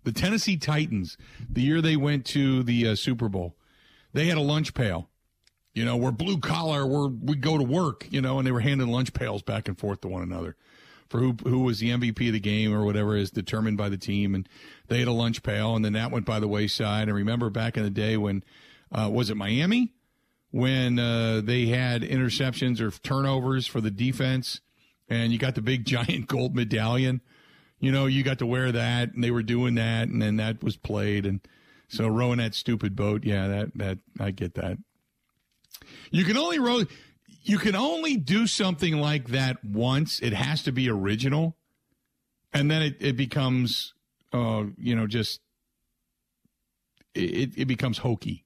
The 0.03 0.11
Tennessee 0.11 0.55
Titans, 0.55 1.17
the 1.49 1.63
year 1.63 1.81
they 1.81 1.95
went 1.95 2.25
to 2.27 2.61
the 2.61 2.89
uh, 2.89 2.95
Super 2.95 3.27
Bowl, 3.27 3.55
they 4.13 4.27
had 4.27 4.37
a 4.37 4.41
lunch 4.41 4.75
pail. 4.75 5.09
You 5.75 5.85
know, 5.85 5.95
we're 5.95 6.11
blue 6.11 6.39
collar. 6.39 6.87
We're 6.87 7.09
we 7.09 7.35
go 7.35 7.57
to 7.57 7.63
work. 7.63 8.07
You 8.09 8.21
know, 8.21 8.39
and 8.39 8.47
they 8.47 8.51
were 8.51 8.61
handing 8.61 8.87
lunch 8.87 9.13
pails 9.13 9.43
back 9.43 9.67
and 9.67 9.77
forth 9.77 10.01
to 10.01 10.07
one 10.07 10.23
another 10.23 10.55
for 11.09 11.19
who 11.19 11.35
who 11.43 11.59
was 11.59 11.79
the 11.79 11.91
MVP 11.91 12.27
of 12.27 12.33
the 12.33 12.39
game 12.39 12.73
or 12.73 12.83
whatever 12.83 13.15
is 13.15 13.29
determined 13.29 13.77
by 13.77 13.89
the 13.89 13.97
team. 13.97 14.33
And 14.33 14.49
they 14.87 14.99
had 14.99 15.07
a 15.07 15.13
lunch 15.13 15.43
pail, 15.43 15.75
and 15.75 15.85
then 15.85 15.93
that 15.93 16.11
went 16.11 16.25
by 16.25 16.39
the 16.39 16.47
wayside. 16.47 17.07
And 17.07 17.15
remember 17.15 17.51
back 17.51 17.77
in 17.77 17.83
the 17.83 17.89
day 17.91 18.17
when 18.17 18.43
uh, 18.91 19.09
was 19.11 19.29
it 19.29 19.37
Miami 19.37 19.93
when 20.55 20.97
uh, 20.97 21.41
they 21.43 21.65
had 21.65 22.01
interceptions 22.01 22.79
or 22.79 22.89
turnovers 22.89 23.67
for 23.67 23.81
the 23.81 23.91
defense, 23.91 24.61
and 25.09 25.33
you 25.33 25.37
got 25.37 25.53
the 25.53 25.61
big 25.61 25.83
giant 25.85 26.27
gold 26.27 26.55
medallion. 26.55 27.19
You 27.81 27.91
know, 27.91 28.05
you 28.05 28.23
got 28.23 28.39
to 28.39 28.45
wear 28.45 28.71
that, 28.71 29.13
and 29.13 29.21
they 29.21 29.31
were 29.31 29.43
doing 29.43 29.75
that, 29.75 30.07
and 30.07 30.21
then 30.21 30.37
that 30.37 30.63
was 30.63 30.77
played, 30.77 31.25
and 31.25 31.41
so 31.89 32.07
rowing 32.07 32.37
that 32.37 32.55
stupid 32.55 32.95
boat, 32.95 33.25
yeah, 33.25 33.49
that 33.49 33.77
that 33.77 33.97
I 34.17 34.31
get 34.31 34.53
that. 34.55 34.77
You 36.11 36.23
can 36.23 36.37
only 36.37 36.59
row 36.59 36.83
you 37.45 37.59
can 37.59 37.75
only 37.75 38.17
do 38.17 38.47
something 38.47 38.99
like 38.99 39.27
that 39.27 39.63
once. 39.63 40.19
It 40.19 40.33
has 40.33 40.63
to 40.63 40.71
be 40.71 40.89
original. 40.89 41.55
And 42.51 42.71
then 42.71 42.81
it, 42.81 42.97
it 42.99 43.15
becomes, 43.15 43.93
uh, 44.33 44.63
you 44.79 44.95
know, 44.95 45.05
just, 45.05 45.41
it, 47.13 47.51
it 47.55 47.65
becomes 47.65 47.99
hokey 47.99 48.45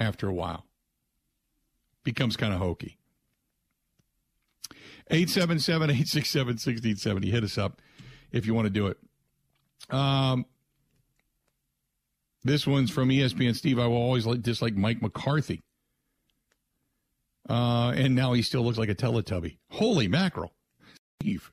after 0.00 0.28
a 0.28 0.34
while. 0.34 0.66
Becomes 2.02 2.36
kind 2.36 2.52
of 2.52 2.58
hokey. 2.58 2.98
877 5.10 5.90
867 5.90 6.46
1670. 6.46 7.30
Hit 7.30 7.44
us 7.44 7.56
up 7.56 7.80
if 8.32 8.46
you 8.46 8.54
want 8.54 8.66
to 8.66 8.70
do 8.70 8.88
it. 8.88 8.98
Um, 9.94 10.44
this 12.42 12.66
one's 12.66 12.90
from 12.90 13.10
ESPN 13.10 13.54
Steve. 13.54 13.78
I 13.78 13.86
will 13.86 13.96
always 13.96 14.26
like, 14.26 14.42
dislike 14.42 14.74
Mike 14.74 15.02
McCarthy. 15.02 15.62
Uh, 17.50 17.90
and 17.96 18.14
now 18.14 18.32
he 18.32 18.42
still 18.42 18.62
looks 18.62 18.78
like 18.78 18.88
a 18.88 18.94
Teletubby. 18.94 19.58
Holy 19.70 20.06
mackerel, 20.06 20.54
Steve! 21.20 21.50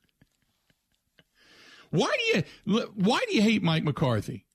Why 1.90 2.16
do 2.20 2.44
you 2.70 2.82
why 2.94 3.20
do 3.28 3.36
you 3.36 3.42
hate 3.42 3.64
Mike 3.64 3.84
McCarthy? 3.84 4.46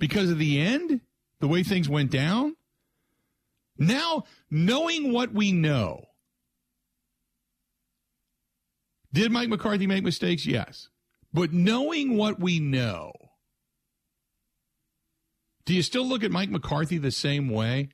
Because 0.00 0.28
of 0.28 0.38
the 0.38 0.60
end, 0.60 1.02
the 1.38 1.46
way 1.46 1.62
things 1.62 1.88
went 1.88 2.10
down. 2.10 2.56
Now, 3.78 4.24
knowing 4.50 5.12
what 5.12 5.32
we 5.32 5.52
know, 5.52 6.06
did 9.12 9.30
Mike 9.30 9.48
McCarthy 9.48 9.86
make 9.86 10.02
mistakes? 10.02 10.46
Yes, 10.46 10.88
but 11.32 11.52
knowing 11.52 12.16
what 12.16 12.40
we 12.40 12.58
know, 12.58 13.12
do 15.64 15.74
you 15.74 15.82
still 15.82 16.04
look 16.04 16.24
at 16.24 16.32
Mike 16.32 16.50
McCarthy 16.50 16.98
the 16.98 17.12
same 17.12 17.48
way? 17.48 17.90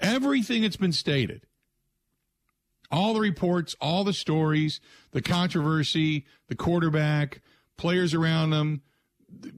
Everything 0.00 0.62
that's 0.62 0.76
been 0.76 0.92
stated, 0.92 1.46
all 2.90 3.14
the 3.14 3.20
reports, 3.20 3.74
all 3.80 4.04
the 4.04 4.12
stories, 4.12 4.80
the 5.10 5.22
controversy, 5.22 6.24
the 6.48 6.54
quarterback, 6.54 7.42
players 7.76 8.14
around 8.14 8.50
them, 8.50 8.82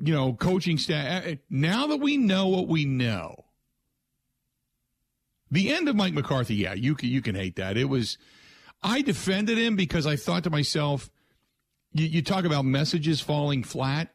you 0.02 0.14
know, 0.14 0.32
coaching 0.32 0.78
staff. 0.78 1.24
Eh, 1.24 1.30
eh, 1.30 1.36
now 1.48 1.86
that 1.86 1.98
we 1.98 2.16
know 2.16 2.48
what 2.48 2.68
we 2.68 2.84
know, 2.84 3.44
the 5.50 5.72
end 5.72 5.88
of 5.88 5.96
Mike 5.96 6.14
McCarthy, 6.14 6.54
yeah, 6.54 6.74
you 6.74 6.94
can, 6.94 7.08
you 7.08 7.20
can 7.20 7.34
hate 7.34 7.56
that. 7.56 7.76
It 7.76 7.86
was, 7.86 8.18
I 8.82 9.02
defended 9.02 9.58
him 9.58 9.76
because 9.76 10.06
I 10.06 10.16
thought 10.16 10.44
to 10.44 10.50
myself, 10.50 11.10
you, 11.92 12.06
you 12.06 12.22
talk 12.22 12.44
about 12.44 12.64
messages 12.64 13.20
falling 13.20 13.64
flat, 13.64 14.14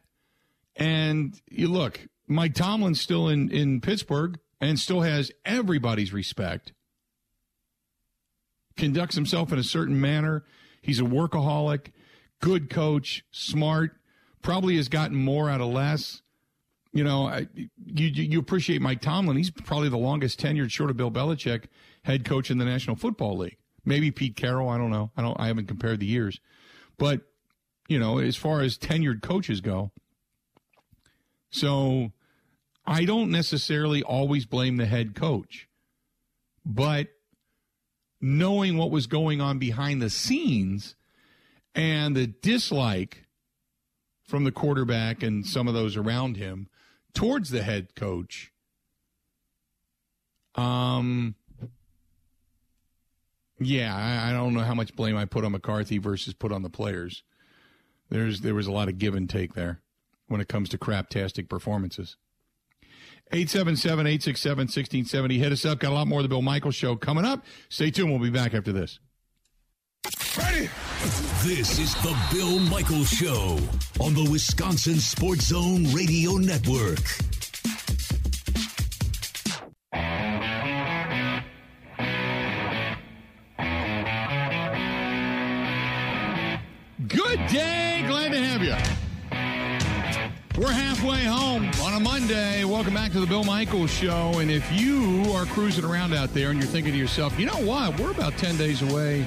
and 0.76 1.38
you 1.50 1.68
look, 1.68 2.00
Mike 2.26 2.54
Tomlin's 2.54 3.00
still 3.00 3.28
in, 3.28 3.50
in 3.50 3.80
Pittsburgh 3.80 4.38
and 4.60 4.78
still 4.78 5.02
has 5.02 5.30
everybody's 5.44 6.12
respect, 6.12 6.72
conducts 8.76 9.14
himself 9.14 9.52
in 9.52 9.58
a 9.58 9.64
certain 9.64 10.00
manner. 10.00 10.44
He's 10.80 11.00
a 11.00 11.04
workaholic, 11.04 11.92
good 12.40 12.70
coach, 12.70 13.24
smart, 13.30 13.96
probably 14.42 14.76
has 14.76 14.88
gotten 14.88 15.16
more 15.16 15.50
out 15.50 15.60
of 15.60 15.68
less. 15.68 16.22
You 16.92 17.04
know, 17.04 17.26
I, 17.26 17.48
you 17.84 18.06
you 18.06 18.38
appreciate 18.38 18.80
Mike 18.80 19.02
Tomlin. 19.02 19.36
He's 19.36 19.50
probably 19.50 19.90
the 19.90 19.98
longest 19.98 20.40
tenured, 20.40 20.70
short 20.70 20.88
of 20.88 20.96
Bill 20.96 21.10
Belichick, 21.10 21.64
head 22.04 22.24
coach 22.24 22.50
in 22.50 22.58
the 22.58 22.64
National 22.64 22.96
Football 22.96 23.36
League. 23.36 23.58
Maybe 23.84 24.10
Pete 24.10 24.36
Carroll. 24.36 24.70
I 24.70 24.78
don't 24.78 24.90
know. 24.90 25.10
I 25.16 25.22
don't. 25.22 25.38
I 25.38 25.48
haven't 25.48 25.66
compared 25.66 26.00
the 26.00 26.06
years, 26.06 26.40
but 26.96 27.20
you 27.88 27.98
know, 27.98 28.18
as 28.18 28.36
far 28.36 28.62
as 28.62 28.78
tenured 28.78 29.20
coaches 29.20 29.60
go, 29.60 29.90
so 31.50 32.12
I 32.86 33.04
don't 33.04 33.30
necessarily 33.30 34.02
always 34.02 34.46
blame 34.46 34.76
the 34.76 34.86
head 34.86 35.14
coach, 35.14 35.68
but 36.64 37.08
knowing 38.20 38.76
what 38.76 38.90
was 38.90 39.06
going 39.06 39.40
on 39.40 39.58
behind 39.58 40.00
the 40.00 40.10
scenes 40.10 40.94
and 41.74 42.16
the 42.16 42.26
dislike 42.26 43.26
from 44.22 44.44
the 44.44 44.52
quarterback 44.52 45.22
and 45.22 45.46
some 45.46 45.68
of 45.68 45.74
those 45.74 45.96
around 45.96 46.36
him 46.36 46.68
towards 47.12 47.50
the 47.50 47.62
head 47.62 47.94
coach, 47.94 48.52
um, 50.54 51.34
yeah, 53.58 53.94
I, 53.94 54.30
I 54.30 54.32
don't 54.32 54.54
know 54.54 54.60
how 54.60 54.74
much 54.74 54.94
blame 54.94 55.16
I 55.16 55.24
put 55.24 55.44
on 55.44 55.52
McCarthy 55.52 55.98
versus 55.98 56.34
put 56.34 56.52
on 56.52 56.62
the 56.62 56.70
players. 56.70 57.22
There's 58.10 58.42
there 58.42 58.54
was 58.54 58.66
a 58.66 58.72
lot 58.72 58.88
of 58.88 58.98
give 58.98 59.14
and 59.14 59.28
take 59.28 59.54
there 59.54 59.80
when 60.28 60.40
it 60.40 60.48
comes 60.48 60.68
to 60.70 60.78
craptastic 60.78 61.48
performances. 61.48 62.16
877 63.32 64.06
867 64.06 64.58
1670. 64.58 65.38
Hit 65.38 65.52
us 65.52 65.64
up. 65.64 65.80
Got 65.80 65.90
a 65.90 65.94
lot 65.94 66.06
more 66.06 66.20
of 66.20 66.24
the 66.24 66.28
Bill 66.28 66.42
Michaels 66.42 66.74
show 66.74 66.96
coming 66.96 67.24
up. 67.24 67.44
Stay 67.68 67.90
tuned. 67.90 68.10
We'll 68.10 68.20
be 68.20 68.30
back 68.30 68.54
after 68.54 68.72
this. 68.72 69.00
Ready? 70.38 70.68
This 71.42 71.78
is 71.78 71.94
the 71.96 72.16
Bill 72.32 72.58
Michaels 72.60 73.08
Show 73.08 73.58
on 74.00 74.14
the 74.14 74.28
Wisconsin 74.30 75.00
Sports 75.00 75.46
Zone 75.46 75.84
Radio 75.92 76.32
Network. 76.32 77.00
The 93.26 93.30
Bill 93.30 93.44
Michaels 93.44 93.90
Show. 93.90 94.38
And 94.38 94.52
if 94.52 94.70
you 94.70 95.32
are 95.32 95.46
cruising 95.46 95.84
around 95.84 96.14
out 96.14 96.32
there 96.32 96.50
and 96.50 96.60
you're 96.60 96.70
thinking 96.70 96.92
to 96.92 96.98
yourself, 96.98 97.36
you 97.40 97.46
know 97.46 97.60
what? 97.66 97.98
We're 97.98 98.12
about 98.12 98.36
10 98.38 98.56
days 98.56 98.82
away, 98.82 99.26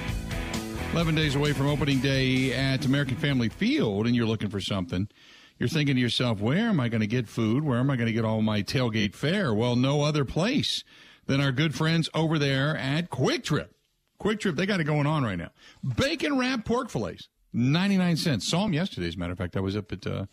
11 0.93 1.15
days 1.15 1.35
away 1.35 1.51
from 1.51 1.67
opening 1.67 1.99
day 1.99 2.53
at 2.53 2.85
American 2.85 3.17
Family 3.17 3.49
Field, 3.49 4.07
and 4.07 4.15
you're 4.15 4.25
looking 4.25 4.49
for 4.49 4.61
something. 4.61 5.09
You're 5.57 5.67
thinking 5.67 5.95
to 5.95 6.01
yourself, 6.01 6.39
where 6.39 6.69
am 6.69 6.79
I 6.79 6.87
going 6.87 7.01
to 7.01 7.07
get 7.07 7.27
food? 7.27 7.65
Where 7.65 7.77
am 7.77 7.89
I 7.89 7.97
going 7.97 8.07
to 8.07 8.13
get 8.13 8.23
all 8.23 8.41
my 8.41 8.61
tailgate 8.61 9.15
fare? 9.15 9.53
Well, 9.53 9.75
no 9.75 10.03
other 10.03 10.23
place 10.23 10.85
than 11.25 11.41
our 11.41 11.51
good 11.51 11.75
friends 11.75 12.09
over 12.13 12.39
there 12.39 12.77
at 12.77 13.09
Kwik 13.09 13.43
Trip. 13.43 13.75
Kwik 14.17 14.39
Trip, 14.39 14.55
they 14.55 14.65
got 14.65 14.79
it 14.79 14.85
going 14.85 15.07
on 15.07 15.23
right 15.23 15.37
now. 15.37 15.49
Bacon 15.97 16.37
wrapped 16.37 16.63
pork 16.63 16.89
fillets, 16.89 17.27
99 17.51 18.15
cents. 18.15 18.47
Saw 18.47 18.63
them 18.63 18.71
yesterday, 18.71 19.09
as 19.09 19.15
a 19.15 19.17
matter 19.17 19.33
of 19.33 19.37
fact. 19.37 19.57
I 19.57 19.59
was 19.59 19.75
up 19.75 19.91
at 19.91 20.07
uh, 20.07 20.25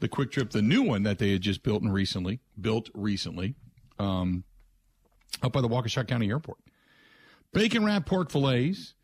the 0.00 0.08
Kwik 0.08 0.30
Trip, 0.30 0.50
the 0.50 0.62
new 0.62 0.82
one 0.82 1.02
that 1.04 1.18
they 1.18 1.32
had 1.32 1.40
just 1.40 1.62
built 1.62 1.82
and 1.82 1.92
recently, 1.92 2.40
built 2.60 2.90
recently, 2.94 3.54
um, 3.98 4.44
up 5.42 5.52
by 5.52 5.60
the 5.60 5.68
Waukesha 5.68 6.06
County 6.06 6.28
Airport. 6.28 6.58
Bacon 7.52 7.84
wrapped 7.84 8.06
pork 8.06 8.30
fillets, 8.30 8.94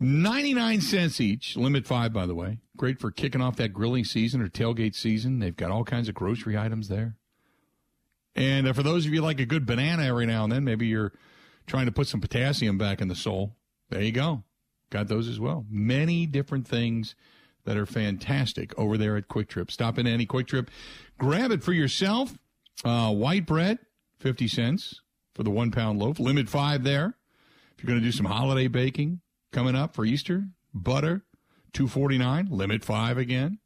99 0.00 0.80
cents 0.80 1.20
each, 1.20 1.56
limit 1.56 1.86
five, 1.86 2.12
by 2.12 2.26
the 2.26 2.34
way. 2.34 2.58
Great 2.76 2.98
for 2.98 3.10
kicking 3.10 3.40
off 3.40 3.56
that 3.56 3.72
grilling 3.72 4.04
season 4.04 4.40
or 4.40 4.48
tailgate 4.48 4.94
season. 4.94 5.38
They've 5.38 5.56
got 5.56 5.70
all 5.70 5.84
kinds 5.84 6.08
of 6.08 6.14
grocery 6.14 6.58
items 6.58 6.88
there. 6.88 7.16
And 8.34 8.66
uh, 8.66 8.72
for 8.72 8.82
those 8.82 9.06
of 9.06 9.14
you 9.14 9.22
like 9.22 9.38
a 9.38 9.46
good 9.46 9.64
banana 9.64 10.04
every 10.04 10.26
now 10.26 10.44
and 10.44 10.52
then, 10.52 10.64
maybe 10.64 10.86
you're 10.86 11.12
trying 11.66 11.86
to 11.86 11.92
put 11.92 12.08
some 12.08 12.20
potassium 12.20 12.76
back 12.78 13.00
in 13.00 13.08
the 13.08 13.14
soul. 13.14 13.54
There 13.90 14.02
you 14.02 14.12
go. 14.12 14.42
Got 14.90 15.08
those 15.08 15.28
as 15.28 15.38
well. 15.38 15.64
Many 15.70 16.26
different 16.26 16.66
things 16.66 17.14
that 17.64 17.76
are 17.76 17.86
fantastic 17.86 18.76
over 18.78 18.96
there 18.96 19.16
at 19.16 19.28
Kwik 19.28 19.48
Trip. 19.48 19.70
Stop 19.70 19.98
in 19.98 20.06
any 20.06 20.26
Kwik 20.26 20.46
Trip, 20.46 20.70
grab 21.18 21.50
it 21.50 21.62
for 21.62 21.72
yourself. 21.72 22.38
Uh, 22.84 23.12
white 23.12 23.46
bread, 23.46 23.78
50 24.18 24.48
cents 24.48 25.00
for 25.34 25.42
the 25.42 25.50
one 25.50 25.70
pound 25.70 25.98
loaf. 25.98 26.18
Limit 26.18 26.48
five 26.48 26.84
there. 26.84 27.14
If 27.76 27.82
you're 27.82 27.88
going 27.88 28.00
to 28.00 28.04
do 28.04 28.12
some 28.12 28.26
holiday 28.26 28.68
baking 28.68 29.20
coming 29.52 29.74
up 29.74 29.94
for 29.94 30.04
Easter, 30.04 30.44
butter, 30.72 31.24
249, 31.72 32.48
limit 32.50 32.84
five 32.84 33.16
again. 33.16 33.58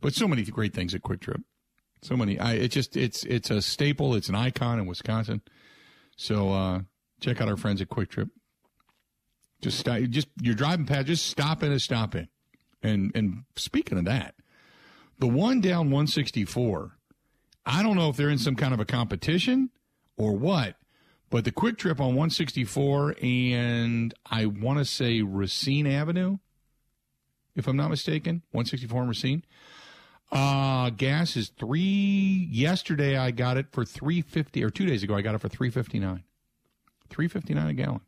But 0.00 0.14
so 0.14 0.28
many 0.28 0.44
great 0.44 0.74
things 0.74 0.94
at 0.94 1.02
Kwik 1.02 1.20
Trip. 1.20 1.40
So 2.02 2.16
many. 2.16 2.38
I, 2.38 2.54
it 2.54 2.68
just 2.68 2.96
it's 2.96 3.24
it's 3.24 3.50
a 3.50 3.62
staple. 3.62 4.14
It's 4.14 4.28
an 4.28 4.34
icon 4.34 4.78
in 4.78 4.86
Wisconsin. 4.86 5.40
So 6.16 6.52
uh, 6.52 6.80
check 7.20 7.40
out 7.40 7.48
our 7.48 7.56
friends 7.56 7.80
at 7.80 7.88
Kwik 7.88 8.10
Trip. 8.10 8.28
Just 9.62 9.78
stop, 9.78 10.00
just 10.02 10.28
you're 10.40 10.54
driving 10.54 10.86
past. 10.86 11.06
Just 11.06 11.26
stop 11.26 11.62
in 11.62 11.72
a 11.72 11.80
stop 11.80 12.14
in. 12.14 12.28
And 12.86 13.10
and 13.14 13.44
speaking 13.56 13.98
of 13.98 14.04
that, 14.04 14.34
the 15.18 15.26
one 15.26 15.60
down 15.60 15.90
164. 15.90 16.92
I 17.68 17.82
don't 17.82 17.96
know 17.96 18.08
if 18.08 18.16
they're 18.16 18.30
in 18.30 18.38
some 18.38 18.54
kind 18.54 18.72
of 18.72 18.78
a 18.78 18.84
competition 18.84 19.70
or 20.16 20.36
what, 20.36 20.76
but 21.30 21.44
the 21.44 21.50
Kwik 21.50 21.78
Trip 21.78 22.00
on 22.00 22.14
164 22.14 23.16
and 23.20 24.14
I 24.24 24.46
want 24.46 24.78
to 24.78 24.84
say 24.84 25.22
Racine 25.22 25.88
Avenue, 25.88 26.38
if 27.56 27.66
I'm 27.66 27.76
not 27.76 27.90
mistaken, 27.90 28.42
164 28.52 29.00
and 29.00 29.08
Racine. 29.08 29.44
Uh, 30.30 30.90
gas 30.90 31.36
is 31.36 31.48
three. 31.48 32.48
Yesterday 32.50 33.16
I 33.16 33.32
got 33.32 33.56
it 33.56 33.66
for 33.72 33.84
350, 33.84 34.62
or 34.62 34.70
two 34.70 34.86
days 34.86 35.02
ago 35.02 35.16
I 35.16 35.22
got 35.22 35.34
it 35.34 35.40
for 35.40 35.48
359. 35.48 36.22
359 37.10 37.66
a 37.66 37.74
gallon. 37.74 38.00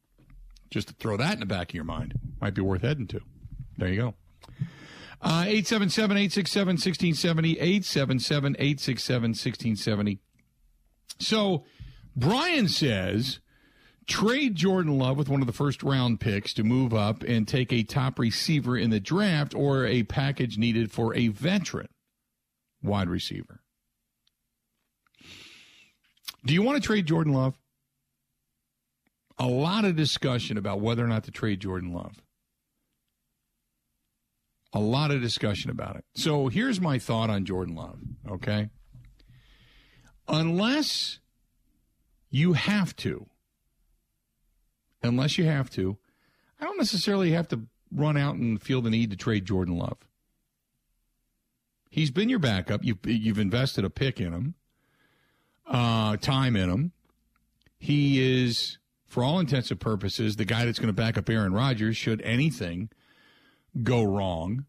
Just 0.70 0.88
to 0.88 0.94
throw 0.94 1.16
that 1.16 1.34
in 1.34 1.40
the 1.40 1.46
back 1.46 1.70
of 1.70 1.74
your 1.74 1.84
mind. 1.84 2.14
Might 2.40 2.54
be 2.54 2.62
worth 2.62 2.82
heading 2.82 3.08
to. 3.08 3.20
There 3.76 3.88
you 3.88 3.96
go. 3.96 4.14
Uh, 5.20 5.44
877 5.46 6.16
867 6.16 6.72
1670. 6.74 7.58
877 7.58 8.56
867 8.58 9.22
1670. 9.30 10.20
So, 11.18 11.64
Brian 12.14 12.68
says 12.68 13.40
trade 14.06 14.54
Jordan 14.54 14.98
Love 14.98 15.18
with 15.18 15.28
one 15.28 15.40
of 15.40 15.46
the 15.46 15.52
first 15.52 15.82
round 15.82 16.20
picks 16.20 16.54
to 16.54 16.64
move 16.64 16.94
up 16.94 17.22
and 17.22 17.46
take 17.46 17.72
a 17.72 17.82
top 17.82 18.18
receiver 18.18 18.76
in 18.76 18.90
the 18.90 19.00
draft 19.00 19.54
or 19.54 19.86
a 19.86 20.02
package 20.04 20.56
needed 20.56 20.90
for 20.90 21.14
a 21.14 21.28
veteran 21.28 21.88
wide 22.82 23.08
receiver. 23.08 23.60
Do 26.44 26.54
you 26.54 26.62
want 26.62 26.80
to 26.80 26.86
trade 26.86 27.06
Jordan 27.06 27.32
Love? 27.32 27.58
A 29.38 29.46
lot 29.46 29.84
of 29.84 29.94
discussion 29.94 30.56
about 30.56 30.80
whether 30.80 31.04
or 31.04 31.08
not 31.08 31.24
to 31.24 31.30
trade 31.30 31.60
Jordan 31.60 31.92
Love. 31.92 32.22
A 34.78 34.80
lot 34.80 35.10
of 35.10 35.20
discussion 35.20 35.72
about 35.72 35.96
it. 35.96 36.04
So 36.14 36.46
here's 36.46 36.80
my 36.80 37.00
thought 37.00 37.30
on 37.30 37.44
Jordan 37.44 37.74
Love, 37.74 37.98
okay? 38.30 38.68
Unless 40.28 41.18
you 42.30 42.52
have 42.52 42.94
to, 42.96 43.26
unless 45.02 45.36
you 45.36 45.46
have 45.46 45.68
to, 45.70 45.98
I 46.60 46.64
don't 46.64 46.78
necessarily 46.78 47.32
have 47.32 47.48
to 47.48 47.62
run 47.92 48.16
out 48.16 48.36
and 48.36 48.62
feel 48.62 48.80
the 48.80 48.88
need 48.88 49.10
to 49.10 49.16
trade 49.16 49.46
Jordan 49.46 49.76
Love. 49.76 49.98
He's 51.90 52.12
been 52.12 52.28
your 52.28 52.38
backup. 52.38 52.84
You've 52.84 53.04
you've 53.04 53.40
invested 53.40 53.84
a 53.84 53.90
pick 53.90 54.20
in 54.20 54.32
him, 54.32 54.54
uh, 55.66 56.18
time 56.18 56.54
in 56.54 56.70
him. 56.70 56.92
He 57.80 58.44
is, 58.44 58.78
for 59.06 59.24
all 59.24 59.40
intents 59.40 59.72
and 59.72 59.80
purposes, 59.80 60.36
the 60.36 60.44
guy 60.44 60.66
that's 60.66 60.78
going 60.78 60.86
to 60.86 60.92
back 60.92 61.18
up 61.18 61.28
Aaron 61.28 61.52
Rodgers 61.52 61.96
should 61.96 62.22
anything 62.22 62.90
go 63.82 64.02
wrong. 64.02 64.66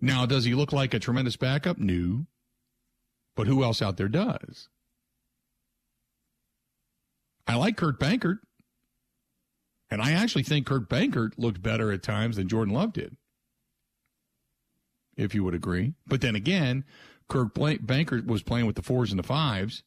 Now, 0.00 0.26
does 0.26 0.44
he 0.44 0.54
look 0.54 0.72
like 0.72 0.94
a 0.94 0.98
tremendous 0.98 1.36
backup? 1.36 1.78
No. 1.78 2.26
But 3.34 3.46
who 3.46 3.64
else 3.64 3.82
out 3.82 3.96
there 3.96 4.08
does? 4.08 4.68
I 7.46 7.56
like 7.56 7.76
Kurt 7.76 7.98
Benkert. 7.98 8.38
And 9.90 10.02
I 10.02 10.12
actually 10.12 10.42
think 10.42 10.66
Kurt 10.66 10.88
Benkert 10.88 11.32
looked 11.38 11.62
better 11.62 11.90
at 11.92 12.02
times 12.02 12.36
than 12.36 12.48
Jordan 12.48 12.74
Love 12.74 12.92
did 12.92 13.16
if 15.16 15.34
you 15.34 15.44
would 15.44 15.54
agree. 15.54 15.94
But 16.06 16.20
then 16.20 16.36
again, 16.36 16.84
Kirk 17.28 17.54
Benkert 17.54 18.26
was 18.26 18.42
playing 18.42 18.66
with 18.66 18.76
the 18.76 18.82
fours 18.82 19.10
and 19.10 19.18
the 19.18 19.24
fives. 19.24 19.82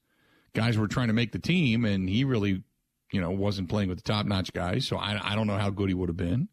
Guys 0.54 0.78
were 0.78 0.88
trying 0.88 1.08
to 1.08 1.14
make 1.14 1.32
the 1.32 1.40
team, 1.40 1.86
and 1.86 2.10
he 2.10 2.24
really, 2.24 2.64
you 3.12 3.22
know, 3.22 3.32
wasn't 3.32 3.70
playing 3.70 3.90
with 3.90 4.00
the 4.00 4.04
top 4.04 4.26
notch 4.26 4.52
guys. 4.54 4.86
So 4.86 4.98
I, 4.98 5.32
I 5.32 5.36
don't 5.36 5.48
know 5.48 5.58
how 5.58 5.70
good 5.70 5.88
he 5.88 5.96
would 5.96 6.10
have 6.10 6.18
been 6.18 6.50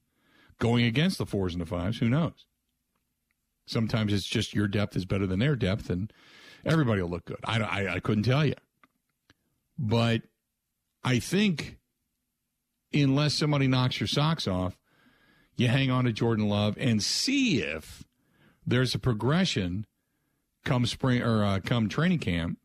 going 0.59 0.85
against 0.85 1.19
the 1.19 1.27
fours 1.27 1.55
and 1.55 1.61
the 1.61 1.67
fives. 1.67 1.99
Who 1.99 2.09
knows? 2.09 2.47
Sometimes 3.67 4.13
it's 4.13 4.27
just 4.27 4.55
your 4.55 4.69
depth 4.69 4.97
is 4.97 5.05
better 5.05 5.27
than 5.27 5.41
their 5.41 5.57
depth, 5.57 5.91
and 5.91 6.13
everybody 6.65 7.03
will 7.03 7.11
look 7.11 7.27
good. 7.27 7.41
I, 7.45 7.61
I, 7.61 7.95
I 7.95 8.01
couldn't 8.01 8.25
tell 8.25 8.45
you. 8.45 8.55
But 9.79 10.23
I 11.05 11.19
think 11.19 11.77
unless 12.93 13.35
somebody 13.35 13.67
knocks 13.67 14.01
your 14.01 14.07
socks 14.07 14.49
off, 14.49 14.79
you 15.57 15.69
hang 15.69 15.91
on 15.91 16.05
to 16.05 16.13
Jordan 16.13 16.49
Love 16.49 16.77
and 16.79 17.03
see 17.03 17.61
if 17.61 18.05
there's 18.67 18.95
a 18.95 18.99
progression 18.99 19.87
come 20.65 20.87
spring 20.87 21.23
or 21.23 21.45
uh, 21.45 21.61
come 21.65 21.89
training 21.89 22.19
camp, 22.19 22.59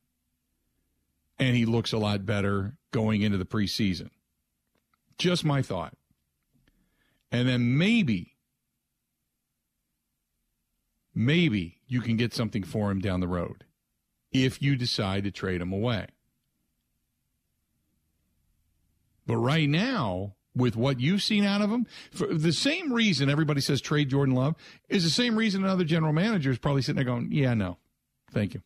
and 1.40 1.56
he 1.56 1.66
looks 1.66 1.92
a 1.92 1.98
lot 1.98 2.26
better 2.26 2.78
going 2.92 3.22
into 3.22 3.38
the 3.38 3.46
preseason. 3.46 4.10
Just 5.18 5.44
my 5.44 5.62
thought. 5.62 5.94
And 7.34 7.50
then 7.50 7.80
maybe, 7.80 8.36
maybe 11.15 11.80
you 11.88 12.00
can 12.00 12.15
get 12.15 12.32
something 12.32 12.62
for 12.63 12.91
him 12.91 13.00
down 13.00 13.22
the 13.22 13.28
road 13.28 13.65
if 14.32 14.62
you 14.62 14.76
decide 14.76 15.24
to 15.24 15.32
trade 15.32 15.60
him 15.60 15.74
away. 15.74 16.08
But 19.26 19.38
right 19.38 19.67
now, 19.67 20.36
with 20.56 20.76
what 20.76 21.00
you've 21.00 21.24
seen 21.24 21.43
out 21.43 21.62
of 21.62 21.72
him, 21.72 21.88
for 22.12 22.28
the 22.28 22.54
same 22.54 22.93
reason 22.93 23.32
everybody 23.32 23.62
says 23.62 23.82
trade 23.82 24.10
Jordan 24.10 24.36
Love 24.36 24.56
is 24.88 25.04
the 25.04 25.10
same 25.10 25.36
reason 25.36 25.63
another 25.63 25.86
general 25.86 26.13
manager 26.13 26.52
is 26.52 26.60
probably 26.60 26.84
sitting 26.84 26.98
there 26.98 27.06
going, 27.06 27.30
yeah, 27.32 27.56
no, 27.56 27.78
thank 28.32 28.54
you. 28.54 28.62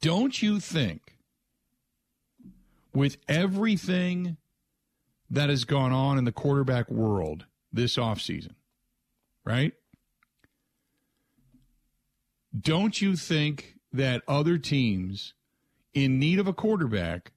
Don't 0.00 0.40
you 0.40 0.60
think 0.60 1.16
with 2.94 3.16
everything 3.26 4.36
that 5.34 5.50
has 5.50 5.64
gone 5.64 5.92
on 5.92 6.16
in 6.16 6.24
the 6.24 6.32
quarterback 6.32 6.90
world 6.90 7.46
this 7.72 7.96
offseason, 7.96 8.52
right? 9.44 9.72
Don't 12.58 13.02
you 13.02 13.16
think 13.16 13.74
that 13.92 14.22
other 14.28 14.58
teams 14.58 15.34
in 15.92 16.18
need 16.18 16.38
of 16.38 16.46
a 16.46 16.52
quarterback 16.52 17.32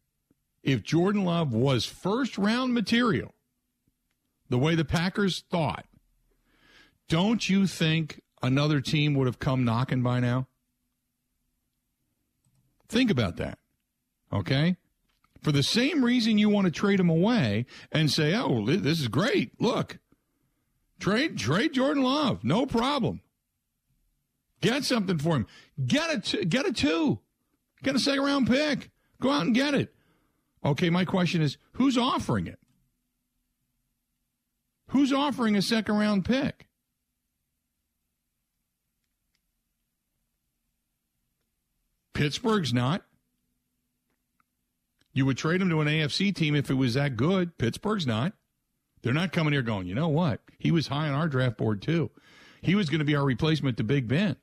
if 0.61 0.83
Jordan 0.83 1.23
Love 1.23 1.53
was 1.53 1.85
first 1.85 2.37
round 2.37 2.73
material, 2.73 3.33
the 4.49 4.57
way 4.57 4.75
the 4.75 4.85
Packers 4.85 5.43
thought, 5.49 5.85
don't 7.07 7.49
you 7.49 7.65
think 7.65 8.21
another 8.43 8.81
team 8.81 9.15
would 9.15 9.27
have 9.27 9.39
come 9.39 9.63
knocking 9.63 10.03
by 10.03 10.19
now? 10.19 10.47
Think 12.89 13.09
about 13.09 13.37
that. 13.37 13.57
Okay? 14.31 14.77
For 15.41 15.51
the 15.51 15.63
same 15.63 16.03
reason 16.03 16.37
you 16.37 16.49
want 16.49 16.65
to 16.65 16.71
trade 16.71 16.99
him 16.99 17.09
away 17.09 17.65
and 17.91 18.11
say, 18.11 18.35
oh, 18.35 18.65
this 18.65 18.99
is 18.99 19.07
great. 19.07 19.59
Look, 19.61 19.99
Trade 20.99 21.37
trade 21.37 21.73
Jordan 21.73 22.03
Love, 22.03 22.43
no 22.43 22.65
problem. 22.65 23.21
Get 24.61 24.83
something 24.83 25.19
for 25.19 25.35
him. 25.35 25.47
Get 25.85 26.11
a 26.11 26.19
t- 26.19 26.45
get 26.45 26.65
a 26.65 26.73
two. 26.73 27.19
Get 27.83 27.95
a 27.95 27.99
second 27.99 28.23
round 28.23 28.47
pick. 28.47 28.89
Go 29.21 29.29
out 29.29 29.43
and 29.43 29.53
get 29.53 29.75
it. 29.75 29.93
Okay, 30.65 30.89
my 30.89 31.05
question 31.05 31.41
is 31.41 31.57
who's 31.73 31.97
offering 31.97 32.47
it? 32.47 32.59
Who's 34.87 35.13
offering 35.13 35.55
a 35.55 35.61
second 35.61 35.95
round 35.97 36.25
pick? 36.25 36.67
Pittsburgh's 42.13 42.73
not. 42.73 43.05
You 45.17 45.25
would 45.25 45.37
trade 45.39 45.63
him 45.63 45.69
to 45.71 45.81
an 45.81 45.87
AFC 45.87 46.31
team 46.35 46.53
if 46.53 46.69
it 46.69 46.75
was 46.75 46.93
that 46.93 47.17
good. 47.17 47.57
Pittsburgh's 47.57 48.05
not. 48.05 48.33
They're 49.01 49.15
not 49.15 49.31
coming 49.31 49.51
here 49.51 49.63
going, 49.63 49.87
you 49.87 49.95
know 49.95 50.09
what? 50.09 50.41
He 50.59 50.69
was 50.69 50.89
high 50.89 51.07
on 51.07 51.15
our 51.15 51.27
draft 51.27 51.57
board 51.57 51.81
too. 51.81 52.11
He 52.61 52.75
was 52.75 52.87
going 52.87 52.99
to 52.99 53.05
be 53.05 53.15
our 53.15 53.25
replacement 53.25 53.77
to 53.77 53.83
Big 53.83 54.07
Ben. 54.07 54.35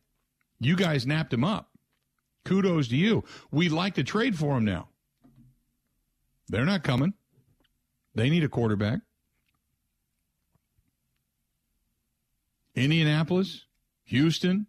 You 0.59 0.75
guys 0.75 1.07
napped 1.07 1.33
him 1.33 1.45
up. 1.45 1.71
Kudos 2.45 2.89
to 2.89 2.97
you. 2.97 3.23
We'd 3.53 3.71
like 3.71 3.95
to 3.95 4.03
trade 4.03 4.37
for 4.37 4.57
him 4.57 4.65
now. 4.65 4.89
They're 6.49 6.65
not 6.65 6.83
coming. 6.83 7.15
They 8.17 8.29
need 8.29 8.43
a 8.43 8.49
quarterback. 8.49 8.99
Indianapolis, 12.75 13.67
Houston, 14.07 14.67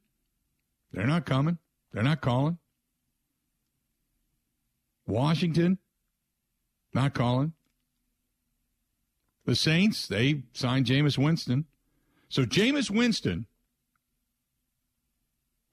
they're 0.91 1.07
not 1.07 1.25
coming. 1.25 1.57
They're 1.93 2.03
not 2.03 2.21
calling. 2.21 2.59
Washington, 5.07 5.79
not 6.95 7.13
calling. 7.13 7.53
The 9.45 9.55
Saints, 9.55 10.07
they 10.07 10.43
signed 10.53 10.87
Jameis 10.87 11.17
Winston. 11.17 11.65
So 12.29 12.45
Jameis 12.45 12.89
Winston, 12.89 13.45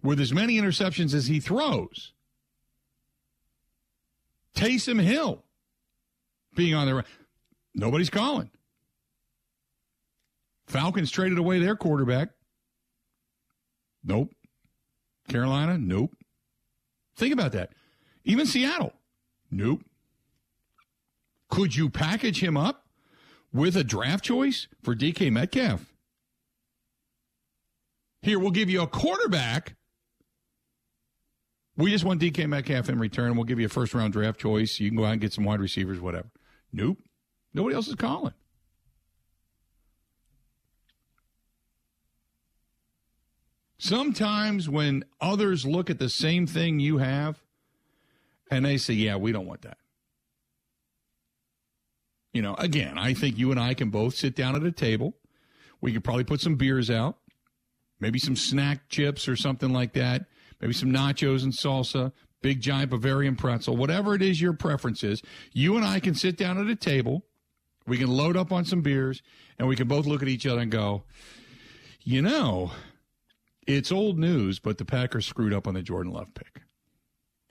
with 0.02 0.20
as 0.20 0.32
many 0.32 0.58
interceptions 0.58 1.14
as 1.14 1.28
he 1.28 1.40
throws, 1.40 2.12
Taysom 4.54 5.00
Hill 5.00 5.44
being 6.54 6.74
on 6.74 6.86
the 6.86 7.04
nobody's 7.74 8.10
calling. 8.10 8.50
Falcons 10.66 11.10
traded 11.10 11.38
away 11.38 11.58
their 11.58 11.76
quarterback. 11.76 12.30
Nope. 14.04 14.34
Carolina, 15.28 15.78
nope. 15.78 16.14
Think 17.16 17.32
about 17.32 17.52
that. 17.52 17.70
Even 18.24 18.46
Seattle, 18.46 18.92
nope. 19.50 19.82
Could 21.52 21.76
you 21.76 21.90
package 21.90 22.42
him 22.42 22.56
up 22.56 22.86
with 23.52 23.76
a 23.76 23.84
draft 23.84 24.24
choice 24.24 24.68
for 24.82 24.96
DK 24.96 25.30
Metcalf? 25.30 25.84
Here, 28.22 28.38
we'll 28.38 28.52
give 28.52 28.70
you 28.70 28.80
a 28.80 28.86
quarterback. 28.86 29.76
We 31.76 31.90
just 31.90 32.04
want 32.04 32.22
DK 32.22 32.48
Metcalf 32.48 32.88
in 32.88 32.98
return. 32.98 33.36
We'll 33.36 33.44
give 33.44 33.60
you 33.60 33.66
a 33.66 33.68
first 33.68 33.92
round 33.92 34.14
draft 34.14 34.40
choice. 34.40 34.80
You 34.80 34.88
can 34.88 34.96
go 34.96 35.04
out 35.04 35.12
and 35.12 35.20
get 35.20 35.34
some 35.34 35.44
wide 35.44 35.60
receivers, 35.60 36.00
whatever. 36.00 36.30
Nope. 36.72 36.96
Nobody 37.52 37.76
else 37.76 37.88
is 37.88 37.96
calling. 37.96 38.32
Sometimes 43.76 44.70
when 44.70 45.04
others 45.20 45.66
look 45.66 45.90
at 45.90 45.98
the 45.98 46.08
same 46.08 46.46
thing 46.46 46.80
you 46.80 46.96
have 46.96 47.42
and 48.50 48.64
they 48.64 48.78
say, 48.78 48.94
yeah, 48.94 49.16
we 49.16 49.32
don't 49.32 49.46
want 49.46 49.60
that. 49.62 49.76
You 52.32 52.42
know, 52.42 52.54
again, 52.54 52.98
I 52.98 53.14
think 53.14 53.38
you 53.38 53.50
and 53.50 53.60
I 53.60 53.74
can 53.74 53.90
both 53.90 54.14
sit 54.14 54.34
down 54.34 54.56
at 54.56 54.62
a 54.62 54.72
table. 54.72 55.14
We 55.80 55.92
could 55.92 56.04
probably 56.04 56.24
put 56.24 56.40
some 56.40 56.56
beers 56.56 56.90
out, 56.90 57.18
maybe 58.00 58.18
some 58.18 58.36
snack 58.36 58.88
chips 58.88 59.28
or 59.28 59.36
something 59.36 59.72
like 59.72 59.92
that, 59.94 60.26
maybe 60.60 60.72
some 60.72 60.90
nachos 60.90 61.42
and 61.42 61.52
salsa, 61.52 62.12
big 62.40 62.60
giant 62.60 62.90
Bavarian 62.90 63.36
pretzel, 63.36 63.76
whatever 63.76 64.14
it 64.14 64.22
is 64.22 64.40
your 64.40 64.52
preference 64.52 65.02
is. 65.04 65.22
You 65.52 65.76
and 65.76 65.84
I 65.84 66.00
can 66.00 66.14
sit 66.14 66.36
down 66.36 66.58
at 66.58 66.68
a 66.68 66.76
table. 66.76 67.24
We 67.86 67.98
can 67.98 68.08
load 68.08 68.36
up 68.36 68.52
on 68.52 68.64
some 68.64 68.80
beers 68.80 69.22
and 69.58 69.68
we 69.68 69.76
can 69.76 69.88
both 69.88 70.06
look 70.06 70.22
at 70.22 70.28
each 70.28 70.46
other 70.46 70.60
and 70.60 70.70
go, 70.70 71.02
you 72.02 72.22
know, 72.22 72.70
it's 73.66 73.92
old 73.92 74.18
news, 74.18 74.58
but 74.58 74.78
the 74.78 74.84
Packers 74.84 75.26
screwed 75.26 75.52
up 75.52 75.66
on 75.66 75.74
the 75.74 75.82
Jordan 75.82 76.12
Love 76.12 76.32
pick 76.34 76.62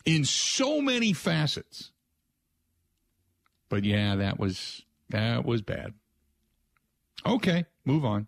in 0.06 0.26
so 0.26 0.82
many 0.82 1.14
facets. 1.14 1.92
But 3.72 3.86
yeah, 3.86 4.18
that 4.18 4.38
was 4.38 4.84
that 5.10 5.46
was 5.46 5.62
bad. 5.62 5.94
Okay, 7.26 7.66
move 7.86 8.04
on. 8.04 8.28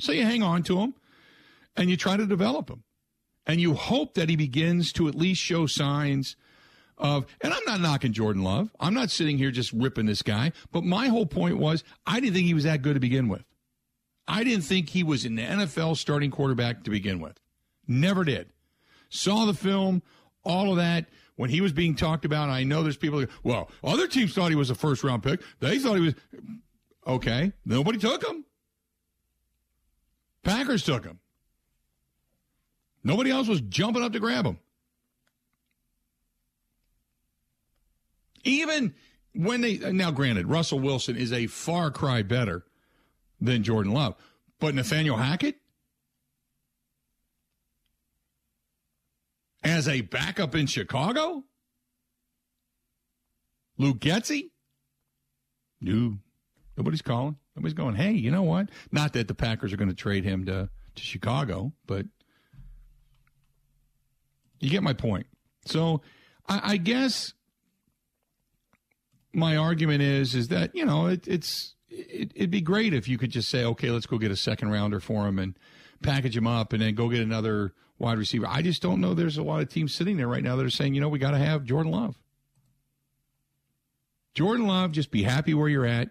So 0.00 0.12
you 0.12 0.24
hang 0.24 0.42
on 0.42 0.62
to 0.64 0.78
him 0.78 0.94
and 1.76 1.90
you 1.90 1.98
try 1.98 2.16
to 2.16 2.24
develop 2.24 2.70
him. 2.70 2.82
And 3.46 3.60
you 3.60 3.74
hope 3.74 4.14
that 4.14 4.30
he 4.30 4.36
begins 4.36 4.92
to 4.94 5.06
at 5.06 5.14
least 5.14 5.42
show 5.42 5.66
signs 5.66 6.34
of 6.96 7.26
and 7.42 7.52
I'm 7.52 7.64
not 7.66 7.82
knocking 7.82 8.14
Jordan 8.14 8.42
Love. 8.42 8.70
I'm 8.80 8.94
not 8.94 9.10
sitting 9.10 9.36
here 9.36 9.50
just 9.50 9.70
ripping 9.70 10.06
this 10.06 10.22
guy, 10.22 10.52
but 10.72 10.82
my 10.82 11.08
whole 11.08 11.26
point 11.26 11.58
was 11.58 11.84
I 12.06 12.20
didn't 12.20 12.34
think 12.34 12.46
he 12.46 12.54
was 12.54 12.64
that 12.64 12.80
good 12.80 12.94
to 12.94 13.00
begin 13.00 13.28
with. 13.28 13.44
I 14.26 14.44
didn't 14.44 14.64
think 14.64 14.88
he 14.88 15.02
was 15.02 15.26
an 15.26 15.36
NFL 15.36 15.98
starting 15.98 16.30
quarterback 16.30 16.84
to 16.84 16.90
begin 16.90 17.20
with. 17.20 17.38
Never 17.86 18.24
did. 18.24 18.48
Saw 19.10 19.44
the 19.44 19.52
film, 19.52 20.02
all 20.42 20.70
of 20.70 20.78
that. 20.78 21.06
When 21.40 21.48
he 21.48 21.62
was 21.62 21.72
being 21.72 21.94
talked 21.94 22.26
about, 22.26 22.50
I 22.50 22.64
know 22.64 22.82
there's 22.82 22.98
people, 22.98 23.24
well, 23.42 23.70
other 23.82 24.06
teams 24.06 24.34
thought 24.34 24.50
he 24.50 24.56
was 24.56 24.68
a 24.68 24.74
first 24.74 25.02
round 25.02 25.22
pick. 25.22 25.40
They 25.60 25.78
thought 25.78 25.94
he 25.94 26.02
was, 26.02 26.14
okay. 27.06 27.52
Nobody 27.64 27.98
took 27.98 28.28
him. 28.28 28.44
Packers 30.42 30.84
took 30.84 31.06
him. 31.06 31.18
Nobody 33.02 33.30
else 33.30 33.48
was 33.48 33.62
jumping 33.62 34.02
up 34.02 34.12
to 34.12 34.20
grab 34.20 34.44
him. 34.44 34.58
Even 38.44 38.92
when 39.34 39.62
they, 39.62 39.78
now 39.78 40.10
granted, 40.10 40.46
Russell 40.46 40.80
Wilson 40.80 41.16
is 41.16 41.32
a 41.32 41.46
far 41.46 41.90
cry 41.90 42.20
better 42.20 42.66
than 43.40 43.62
Jordan 43.62 43.92
Love. 43.92 44.14
But 44.58 44.74
Nathaniel 44.74 45.16
Hackett? 45.16 45.56
As 49.62 49.86
a 49.88 50.00
backup 50.00 50.54
in 50.54 50.66
Chicago? 50.66 51.44
Luke 53.76 53.98
Getsy? 53.98 54.50
No. 55.80 56.18
Nobody's 56.76 57.02
calling. 57.02 57.36
Nobody's 57.56 57.74
going, 57.74 57.96
hey, 57.96 58.12
you 58.12 58.30
know 58.30 58.42
what? 58.42 58.68
Not 58.90 59.12
that 59.14 59.28
the 59.28 59.34
Packers 59.34 59.72
are 59.72 59.76
going 59.76 59.88
to 59.88 59.94
trade 59.94 60.24
him 60.24 60.46
to, 60.46 60.68
to 60.94 61.02
Chicago, 61.02 61.72
but 61.86 62.06
you 64.60 64.70
get 64.70 64.82
my 64.82 64.92
point. 64.92 65.26
So 65.64 66.02
I, 66.48 66.72
I 66.72 66.76
guess 66.76 67.34
my 69.32 69.56
argument 69.56 70.02
is 70.02 70.34
is 70.34 70.48
that, 70.48 70.74
you 70.74 70.84
know, 70.84 71.06
it, 71.06 71.26
it's 71.26 71.74
it, 71.88 72.32
would 72.38 72.50
be 72.50 72.60
great 72.60 72.94
if 72.94 73.08
you 73.08 73.18
could 73.18 73.30
just 73.30 73.48
say, 73.48 73.64
okay, 73.64 73.90
let's 73.90 74.06
go 74.06 74.18
get 74.18 74.30
a 74.30 74.36
second 74.36 74.70
rounder 74.70 75.00
for 75.00 75.26
him 75.26 75.38
and 75.38 75.58
package 76.02 76.36
him 76.36 76.46
up 76.46 76.72
and 76.72 76.82
then 76.82 76.94
go 76.94 77.08
get 77.08 77.20
another 77.20 77.72
wide 77.98 78.18
receiver. 78.18 78.46
I 78.48 78.62
just 78.62 78.82
don't 78.82 79.00
know 79.00 79.14
there's 79.14 79.36
a 79.38 79.42
lot 79.42 79.60
of 79.60 79.68
teams 79.68 79.94
sitting 79.94 80.16
there 80.16 80.28
right 80.28 80.42
now 80.42 80.56
that 80.56 80.64
are 80.64 80.70
saying, 80.70 80.94
you 80.94 81.00
know, 81.00 81.08
we 81.08 81.18
got 81.18 81.32
to 81.32 81.38
have 81.38 81.64
Jordan 81.64 81.92
Love. 81.92 82.18
Jordan 84.34 84.66
Love, 84.66 84.92
just 84.92 85.10
be 85.10 85.22
happy 85.22 85.54
where 85.54 85.68
you're 85.68 85.86
at 85.86 86.10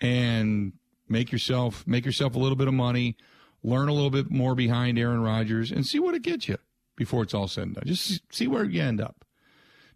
and 0.00 0.72
make 1.08 1.30
yourself 1.30 1.86
make 1.86 2.06
yourself 2.06 2.34
a 2.34 2.38
little 2.38 2.56
bit 2.56 2.68
of 2.68 2.74
money, 2.74 3.16
learn 3.62 3.88
a 3.88 3.92
little 3.92 4.10
bit 4.10 4.30
more 4.30 4.54
behind 4.54 4.98
Aaron 4.98 5.20
Rodgers 5.20 5.70
and 5.70 5.86
see 5.86 5.98
what 5.98 6.14
it 6.14 6.22
gets 6.22 6.48
you 6.48 6.58
before 6.96 7.22
it's 7.22 7.34
all 7.34 7.48
said 7.48 7.64
and 7.64 7.74
done. 7.74 7.84
Just 7.86 8.20
see 8.32 8.46
where 8.46 8.64
you 8.64 8.82
end 8.82 9.00
up. 9.00 9.24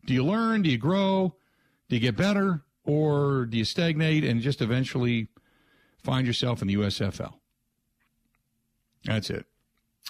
Do 0.04 0.14
you 0.14 0.24
learn? 0.24 0.62
Do 0.62 0.70
you 0.70 0.78
grow? 0.78 1.36
Do 1.88 1.96
you 1.96 2.00
get 2.00 2.16
better? 2.16 2.62
Or 2.84 3.46
do 3.46 3.56
you 3.56 3.64
stagnate 3.64 4.24
and 4.24 4.40
just 4.40 4.60
eventually 4.60 5.28
find 6.02 6.26
yourself 6.26 6.62
in 6.62 6.68
the 6.68 6.76
USFL? 6.76 7.34
That's 9.07 9.31
it. 9.31 9.47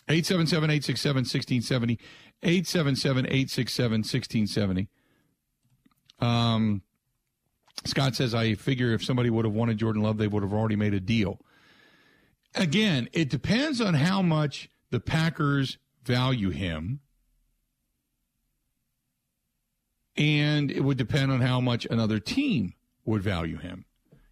877 0.08 0.70
867 0.70 1.16
1670. 1.20 1.98
877 2.42 3.26
867 3.26 3.90
1670. 4.00 4.88
Um, 6.18 6.82
Scott 7.84 8.16
says, 8.16 8.34
I 8.34 8.54
figure 8.54 8.92
if 8.92 9.04
somebody 9.04 9.30
would 9.30 9.44
have 9.44 9.54
wanted 9.54 9.78
Jordan 9.78 10.02
Love, 10.02 10.18
they 10.18 10.28
would 10.28 10.42
have 10.42 10.52
already 10.52 10.76
made 10.76 10.94
a 10.94 11.00
deal. 11.00 11.40
Again, 12.54 13.08
it 13.12 13.28
depends 13.28 13.80
on 13.80 13.94
how 13.94 14.22
much 14.22 14.70
the 14.90 15.00
Packers 15.00 15.78
value 16.04 16.50
him. 16.50 17.00
And 20.16 20.70
it 20.70 20.80
would 20.80 20.96
depend 20.96 21.30
on 21.30 21.42
how 21.42 21.60
much 21.60 21.86
another 21.90 22.18
team 22.18 22.72
would 23.04 23.22
value 23.22 23.58
him. 23.58 23.84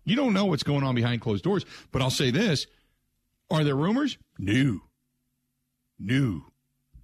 You 0.05 0.17
don't 0.17 0.33
know 0.33 0.47
what's 0.47 0.63
going 0.63 0.83
on 0.83 0.95
behind 0.95 1.21
closed 1.21 1.45
doors, 1.45 1.65
but 1.93 2.01
I'll 2.01 2.11
say 2.11 2.31
this. 2.31 2.67
Are 3.51 3.65
there 3.65 3.77
rumors? 3.77 4.19
No. 4.39 4.81
No. 5.99 6.43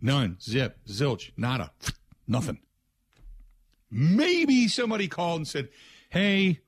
None. 0.01 0.39
Zip. 0.41 0.79
Zilch. 0.87 1.33
Nada. 1.37 1.73
Nothing. 2.27 2.59
Maybe 3.91 4.69
somebody 4.69 5.09
called 5.09 5.39
and 5.39 5.49
said, 5.49 5.69
hey, 6.11 6.61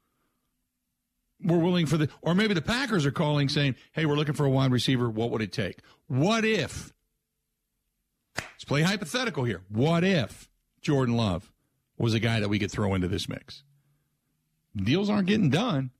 we're 1.42 1.58
willing 1.58 1.86
for 1.86 1.96
the, 1.96 2.08
or 2.20 2.34
maybe 2.34 2.54
the 2.54 2.62
Packers 2.62 3.06
are 3.06 3.12
calling 3.12 3.48
saying, 3.48 3.76
hey, 3.92 4.06
we're 4.06 4.16
looking 4.16 4.34
for 4.34 4.44
a 4.44 4.50
wide 4.50 4.72
receiver. 4.72 5.08
What 5.08 5.30
would 5.30 5.42
it 5.42 5.52
take? 5.52 5.78
What 6.08 6.44
if? 6.44 6.92
Let's 8.36 8.64
play 8.64 8.82
hypothetical 8.82 9.44
here. 9.44 9.62
What 9.68 10.04
if 10.04 10.48
Jordan 10.80 11.16
Love 11.16 11.52
was 11.96 12.14
a 12.14 12.20
guy 12.20 12.40
that 12.40 12.48
we 12.48 12.58
could 12.58 12.70
throw 12.70 12.94
into 12.94 13.08
this 13.08 13.28
mix? 13.28 13.62
Deals 14.76 15.10
aren't 15.10 15.26
getting 15.28 15.50
done. 15.50 15.90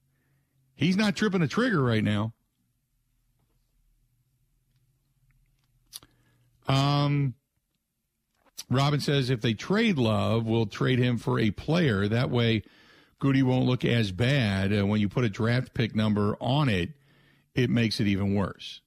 He's 0.75 0.97
not 0.97 1.15
tripping 1.15 1.43
a 1.43 1.49
trigger 1.49 1.83
right 1.83 2.03
now. 2.03 2.33
Um, 6.68 7.35
Robin 8.70 9.01
says 9.01 9.31
if 9.31 9.40
they 9.40 9.55
trade 9.55 9.98
Love, 9.98 10.46
we'll 10.46 10.66
trade 10.66 10.98
him 10.98 11.18
for 11.18 11.38
a 11.38 11.51
player. 11.51 12.09
That 12.09 12.31
way, 12.31 12.62
Gutey 13.20 13.42
won't 13.42 13.66
look 13.66 13.85
as 13.85 14.12
bad. 14.12 14.77
Uh, 14.77 14.87
when 14.87 15.01
you 15.01 15.09
put 15.09 15.25
a 15.25 15.29
draft 15.29 15.75
pick 15.75 15.94
number 15.94 16.37
on 16.40 16.68
it, 16.68 16.90
it 17.55 17.70
makes 17.70 18.01
it 18.01 18.07
even 18.07 18.35
worse. 18.35 18.81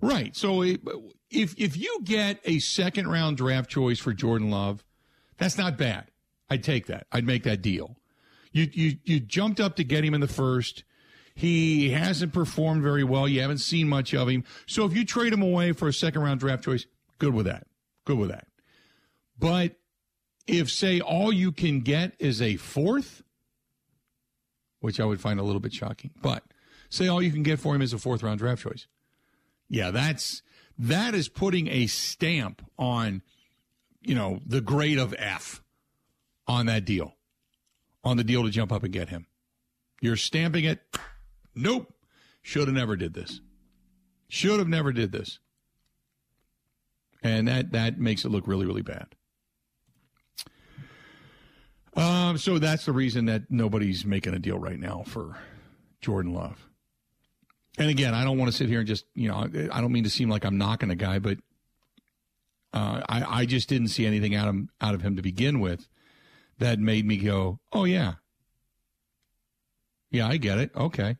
Right. 0.00 0.36
So 0.36 0.62
if 0.62 0.78
if 1.30 1.76
you 1.76 2.00
get 2.04 2.40
a 2.44 2.58
second 2.58 3.08
round 3.08 3.36
draft 3.36 3.70
choice 3.70 3.98
for 3.98 4.12
Jordan 4.12 4.50
Love, 4.50 4.84
that's 5.38 5.56
not 5.56 5.78
bad. 5.78 6.10
I'd 6.50 6.62
take 6.62 6.86
that. 6.86 7.06
I'd 7.10 7.24
make 7.24 7.44
that 7.44 7.62
deal. 7.62 7.96
You 8.52 8.68
you 8.70 8.98
you 9.04 9.20
jumped 9.20 9.60
up 9.60 9.76
to 9.76 9.84
get 9.84 10.04
him 10.04 10.12
in 10.12 10.20
the 10.20 10.28
first. 10.28 10.84
He 11.34 11.90
hasn't 11.90 12.32
performed 12.32 12.82
very 12.82 13.02
well. 13.02 13.28
You 13.28 13.40
haven't 13.40 13.58
seen 13.58 13.88
much 13.88 14.14
of 14.14 14.28
him. 14.28 14.44
So 14.66 14.84
if 14.84 14.94
you 14.94 15.04
trade 15.04 15.32
him 15.32 15.42
away 15.42 15.72
for 15.72 15.88
a 15.88 15.92
second 15.92 16.22
round 16.22 16.40
draft 16.40 16.64
choice, 16.64 16.86
good 17.18 17.34
with 17.34 17.46
that. 17.46 17.66
Good 18.04 18.18
with 18.18 18.30
that. 18.30 18.46
But 19.38 19.76
if, 20.46 20.70
say, 20.70 21.00
all 21.00 21.32
you 21.32 21.50
can 21.50 21.80
get 21.80 22.12
is 22.18 22.40
a 22.40 22.56
fourth, 22.56 23.22
which 24.80 25.00
I 25.00 25.04
would 25.04 25.20
find 25.20 25.40
a 25.40 25.42
little 25.42 25.60
bit 25.60 25.72
shocking, 25.72 26.10
but 26.22 26.44
say 26.88 27.08
all 27.08 27.22
you 27.22 27.32
can 27.32 27.42
get 27.42 27.58
for 27.58 27.74
him 27.74 27.82
is 27.82 27.92
a 27.92 27.98
fourth 27.98 28.22
round 28.22 28.38
draft 28.38 28.62
choice. 28.62 28.86
Yeah, 29.68 29.90
that's 29.90 30.42
that 30.78 31.14
is 31.14 31.28
putting 31.28 31.68
a 31.68 31.86
stamp 31.86 32.62
on, 32.78 33.22
you 34.02 34.14
know, 34.14 34.40
the 34.46 34.60
grade 34.60 34.98
of 34.98 35.14
F 35.18 35.62
on 36.46 36.66
that 36.66 36.84
deal, 36.84 37.14
on 38.04 38.18
the 38.18 38.24
deal 38.24 38.44
to 38.44 38.50
jump 38.50 38.70
up 38.70 38.84
and 38.84 38.92
get 38.92 39.08
him. 39.08 39.26
You're 40.00 40.16
stamping 40.16 40.64
it. 40.64 40.80
Nope. 41.54 41.92
Should 42.42 42.68
have 42.68 42.76
never 42.76 42.96
did 42.96 43.14
this. 43.14 43.40
Should 44.28 44.58
have 44.58 44.68
never 44.68 44.92
did 44.92 45.12
this. 45.12 45.38
And 47.22 47.48
that 47.48 47.72
that 47.72 47.98
makes 47.98 48.24
it 48.24 48.28
look 48.28 48.46
really 48.46 48.66
really 48.66 48.82
bad. 48.82 49.14
Um, 51.96 52.38
so 52.38 52.58
that's 52.58 52.86
the 52.86 52.92
reason 52.92 53.26
that 53.26 53.50
nobody's 53.50 54.04
making 54.04 54.34
a 54.34 54.38
deal 54.38 54.58
right 54.58 54.78
now 54.78 55.04
for 55.06 55.38
Jordan 56.00 56.34
Love. 56.34 56.68
And 57.78 57.88
again, 57.88 58.14
I 58.14 58.24
don't 58.24 58.38
want 58.38 58.50
to 58.50 58.56
sit 58.56 58.68
here 58.68 58.80
and 58.80 58.86
just, 58.86 59.04
you 59.14 59.28
know, 59.28 59.48
I 59.72 59.80
don't 59.80 59.92
mean 59.92 60.04
to 60.04 60.10
seem 60.10 60.28
like 60.28 60.44
I'm 60.44 60.58
knocking 60.58 60.90
a 60.90 60.96
guy, 60.96 61.18
but 61.18 61.38
uh, 62.72 63.02
I, 63.08 63.40
I 63.40 63.46
just 63.46 63.68
didn't 63.68 63.88
see 63.88 64.06
anything 64.06 64.34
out 64.34 64.48
of, 64.48 64.56
out 64.80 64.94
of 64.94 65.02
him 65.02 65.16
to 65.16 65.22
begin 65.22 65.60
with 65.60 65.88
that 66.58 66.78
made 66.78 67.06
me 67.06 67.16
go, 67.16 67.60
oh, 67.72 67.84
yeah. 67.84 68.14
Yeah, 70.10 70.28
I 70.28 70.36
get 70.36 70.58
it. 70.58 70.70
Okay. 70.76 71.16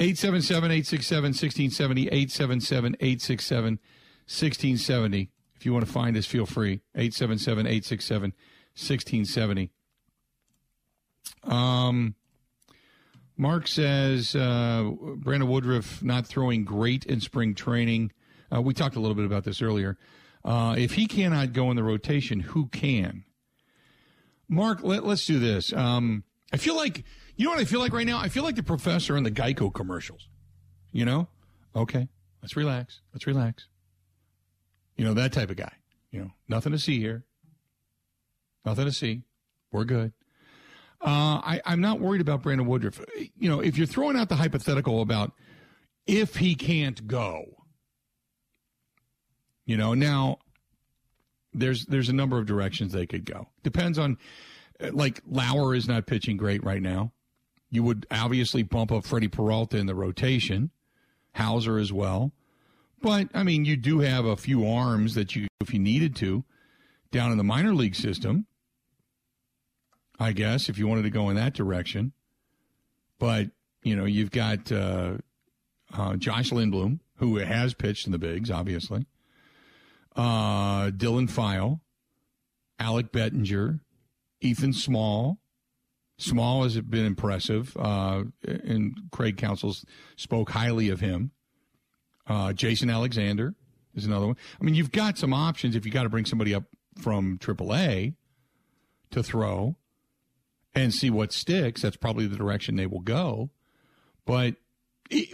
877 0.00 0.70
867 0.70 1.24
1670, 1.24 2.08
877 2.08 2.96
867 3.00 3.72
1670. 4.26 5.30
If 5.56 5.66
you 5.66 5.74
want 5.74 5.84
to 5.84 5.92
find 5.92 6.16
us, 6.16 6.24
feel 6.24 6.46
free. 6.46 6.80
877 6.94 7.66
867 7.66 8.32
1670. 8.74 9.70
Um, 11.44 12.14
Mark 13.36 13.68
says 13.68 14.34
uh, 14.34 14.90
Brandon 15.16 15.48
Woodruff 15.48 16.02
not 16.02 16.26
throwing 16.26 16.64
great 16.64 17.04
in 17.04 17.20
spring 17.20 17.54
training. 17.54 18.12
Uh, 18.54 18.62
we 18.62 18.72
talked 18.72 18.96
a 18.96 19.00
little 19.00 19.14
bit 19.14 19.26
about 19.26 19.44
this 19.44 19.60
earlier. 19.60 19.98
Uh, 20.42 20.74
if 20.78 20.94
he 20.94 21.06
cannot 21.06 21.52
go 21.52 21.70
in 21.70 21.76
the 21.76 21.84
rotation, 21.84 22.40
who 22.40 22.68
can? 22.68 23.24
Mark, 24.48 24.82
let, 24.82 25.04
us 25.04 25.26
do 25.26 25.38
this. 25.38 25.72
Um, 25.74 26.24
I 26.52 26.56
feel 26.56 26.76
like, 26.76 27.04
you 27.40 27.46
know 27.46 27.52
what 27.52 27.60
I 27.60 27.64
feel 27.64 27.80
like 27.80 27.94
right 27.94 28.06
now? 28.06 28.18
I 28.18 28.28
feel 28.28 28.42
like 28.42 28.56
the 28.56 28.62
professor 28.62 29.16
in 29.16 29.24
the 29.24 29.30
Geico 29.30 29.72
commercials. 29.72 30.28
You 30.92 31.06
know? 31.06 31.26
Okay, 31.74 32.06
let's 32.42 32.54
relax. 32.54 33.00
Let's 33.14 33.26
relax. 33.26 33.66
You 34.98 35.06
know, 35.06 35.14
that 35.14 35.32
type 35.32 35.48
of 35.48 35.56
guy. 35.56 35.72
You 36.10 36.20
know, 36.20 36.30
nothing 36.48 36.72
to 36.72 36.78
see 36.78 36.98
here. 36.98 37.24
Nothing 38.66 38.84
to 38.84 38.92
see. 38.92 39.22
We're 39.72 39.84
good. 39.84 40.12
Uh, 41.00 41.40
I, 41.42 41.62
I'm 41.64 41.80
not 41.80 41.98
worried 41.98 42.20
about 42.20 42.42
Brandon 42.42 42.66
Woodruff. 42.66 43.00
You 43.38 43.48
know, 43.48 43.60
if 43.60 43.78
you're 43.78 43.86
throwing 43.86 44.18
out 44.18 44.28
the 44.28 44.36
hypothetical 44.36 45.00
about 45.00 45.32
if 46.06 46.36
he 46.36 46.54
can't 46.54 47.06
go, 47.06 47.64
you 49.64 49.78
know, 49.78 49.94
now 49.94 50.40
there's 51.54 51.86
there's 51.86 52.10
a 52.10 52.12
number 52.12 52.36
of 52.36 52.44
directions 52.44 52.92
they 52.92 53.06
could 53.06 53.24
go. 53.24 53.48
Depends 53.62 53.98
on, 53.98 54.18
like 54.92 55.22
Lauer 55.26 55.74
is 55.74 55.88
not 55.88 56.04
pitching 56.04 56.36
great 56.36 56.62
right 56.62 56.82
now. 56.82 57.14
You 57.70 57.82
would 57.84 58.06
obviously 58.10 58.62
bump 58.62 58.90
up 58.90 59.04
Freddie 59.04 59.28
Peralta 59.28 59.76
in 59.76 59.86
the 59.86 59.94
rotation, 59.94 60.70
Houser 61.32 61.78
as 61.78 61.92
well. 61.92 62.32
But 63.00 63.28
I 63.32 63.44
mean, 63.44 63.64
you 63.64 63.76
do 63.76 64.00
have 64.00 64.24
a 64.24 64.36
few 64.36 64.66
arms 64.66 65.14
that 65.14 65.34
you, 65.34 65.46
if 65.60 65.72
you 65.72 65.78
needed 65.78 66.14
to, 66.16 66.44
down 67.10 67.32
in 67.32 67.38
the 67.38 67.44
minor 67.44 67.74
league 67.74 67.94
system. 67.94 68.46
I 70.18 70.32
guess 70.32 70.68
if 70.68 70.78
you 70.78 70.86
wanted 70.86 71.02
to 71.02 71.10
go 71.10 71.30
in 71.30 71.36
that 71.36 71.54
direction, 71.54 72.12
but 73.18 73.48
you 73.82 73.96
know 73.96 74.04
you've 74.04 74.30
got 74.30 74.70
uh, 74.70 75.14
uh, 75.94 76.16
Josh 76.16 76.50
Lindblom, 76.50 77.00
who 77.16 77.36
has 77.36 77.72
pitched 77.72 78.06
in 78.06 78.12
the 78.12 78.18
bigs, 78.18 78.50
obviously. 78.50 79.06
Uh, 80.14 80.90
Dylan 80.90 81.30
File, 81.30 81.80
Alec 82.78 83.12
Bettinger, 83.12 83.80
Ethan 84.40 84.72
Small. 84.72 85.38
Small 86.20 86.64
has 86.64 86.78
been 86.80 87.06
impressive, 87.06 87.74
uh, 87.78 88.24
and 88.46 88.94
Craig 89.10 89.38
Counsell 89.38 89.74
spoke 90.16 90.50
highly 90.50 90.90
of 90.90 91.00
him. 91.00 91.30
Uh, 92.26 92.52
Jason 92.52 92.90
Alexander 92.90 93.54
is 93.94 94.04
another 94.04 94.26
one. 94.26 94.36
I 94.60 94.64
mean, 94.64 94.74
you've 94.74 94.92
got 94.92 95.16
some 95.16 95.32
options 95.32 95.74
if 95.74 95.86
you 95.86 95.90
got 95.90 96.02
to 96.02 96.10
bring 96.10 96.26
somebody 96.26 96.54
up 96.54 96.64
from 97.00 97.38
AAA 97.38 98.14
to 99.12 99.22
throw 99.22 99.76
and 100.74 100.92
see 100.92 101.08
what 101.08 101.32
sticks. 101.32 101.80
That's 101.80 101.96
probably 101.96 102.26
the 102.26 102.36
direction 102.36 102.76
they 102.76 102.86
will 102.86 103.00
go. 103.00 103.48
But, 104.26 104.56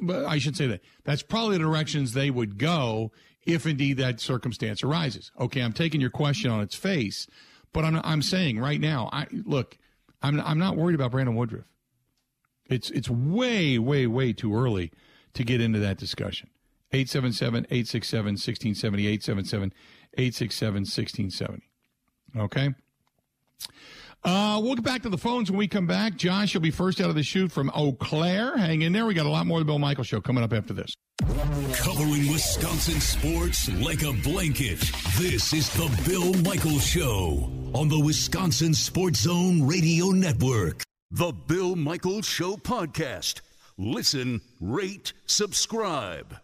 but 0.01 0.25
I 0.25 0.38
should 0.38 0.57
say 0.57 0.68
that 0.68 0.83
that's 1.03 1.22
probably 1.22 1.59
the 1.59 1.64
directions 1.64 2.12
they 2.12 2.31
would 2.31 2.59
go 2.59 3.11
if 3.44 3.66
indeed 3.66 3.96
that 3.96 4.20
circumstance 4.20 4.85
arises. 4.85 5.33
Okay, 5.38 5.62
I'm 5.62 5.72
taking 5.72 6.01
your 6.01 6.11
question 6.11 6.51
on 6.51 6.61
its 6.61 6.77
face, 6.77 7.27
but 7.72 7.85
I'm 7.85 8.01
I'm 8.05 8.22
saying 8.22 8.59
right 8.59 8.81
now, 8.81 9.11
I 9.12 9.27
look, 9.33 9.79
I'm 10.27 10.41
I'm 10.41 10.59
not 10.59 10.77
worried 10.77 10.95
about 10.95 11.12
Brandon 11.12 11.37
Woodruff. 11.37 11.71
It's 12.69 12.91
it's 12.91 13.09
way 13.09 13.79
way 13.79 14.07
way 14.07 14.33
too 14.33 14.57
early 14.57 14.93
to 15.35 15.45
get 15.45 15.61
into 15.61 15.79
that 15.79 15.99
discussion. 15.99 16.51
877 16.93 17.67
867 17.71 18.25
1670. 18.33 19.07
877 19.07 19.73
867 20.15 20.75
1670. 20.83 21.69
Okay. 22.37 22.75
Uh, 24.27 24.59
we'll 24.61 24.75
get 24.75 24.85
back 24.85 25.03
to 25.03 25.09
the 25.09 25.17
phones 25.17 25.53
when 25.53 25.57
we 25.59 25.69
come 25.69 25.87
back. 25.87 26.17
Josh, 26.17 26.53
you'll 26.53 26.61
be 26.61 26.73
first 26.73 27.01
out 27.01 27.09
of 27.09 27.15
the 27.15 27.23
chute 27.23 27.53
from 27.53 27.71
Eau 27.77 27.93
Claire. 27.93 28.57
Hang 28.57 28.83
in 28.83 28.93
there. 28.93 29.07
We 29.07 29.15
got 29.15 29.25
a 29.25 29.31
lot 29.31 29.47
more 29.47 29.61
of 29.61 29.65
the 29.65 29.71
Bill 29.71 29.79
Michael 29.79 30.03
Show 30.03 30.21
coming 30.21 30.43
up 30.43 30.53
after 30.53 30.73
this. 30.75 30.97
Covering 31.77 32.31
Wisconsin 32.33 33.01
sports 33.01 33.71
like 33.81 34.03
a 34.03 34.12
blanket. 34.25 34.81
This 35.17 35.53
is 35.53 35.73
the 35.75 35.89
Bill 36.05 36.35
Michael 36.43 36.81
Show 36.81 37.49
on 37.73 37.89
the 37.89 38.01
Wisconsin 38.01 38.75
Sports 38.75 39.21
Zone 39.21 39.65
Radio 39.65 40.07
Network. 40.07 40.83
The 41.12 41.31
Bill 41.31 41.77
Michael 41.77 42.23
Show 42.23 42.57
podcast. 42.57 43.43
Listen, 43.79 44.41
rate, 44.61 45.12
subscribe. 45.27 46.37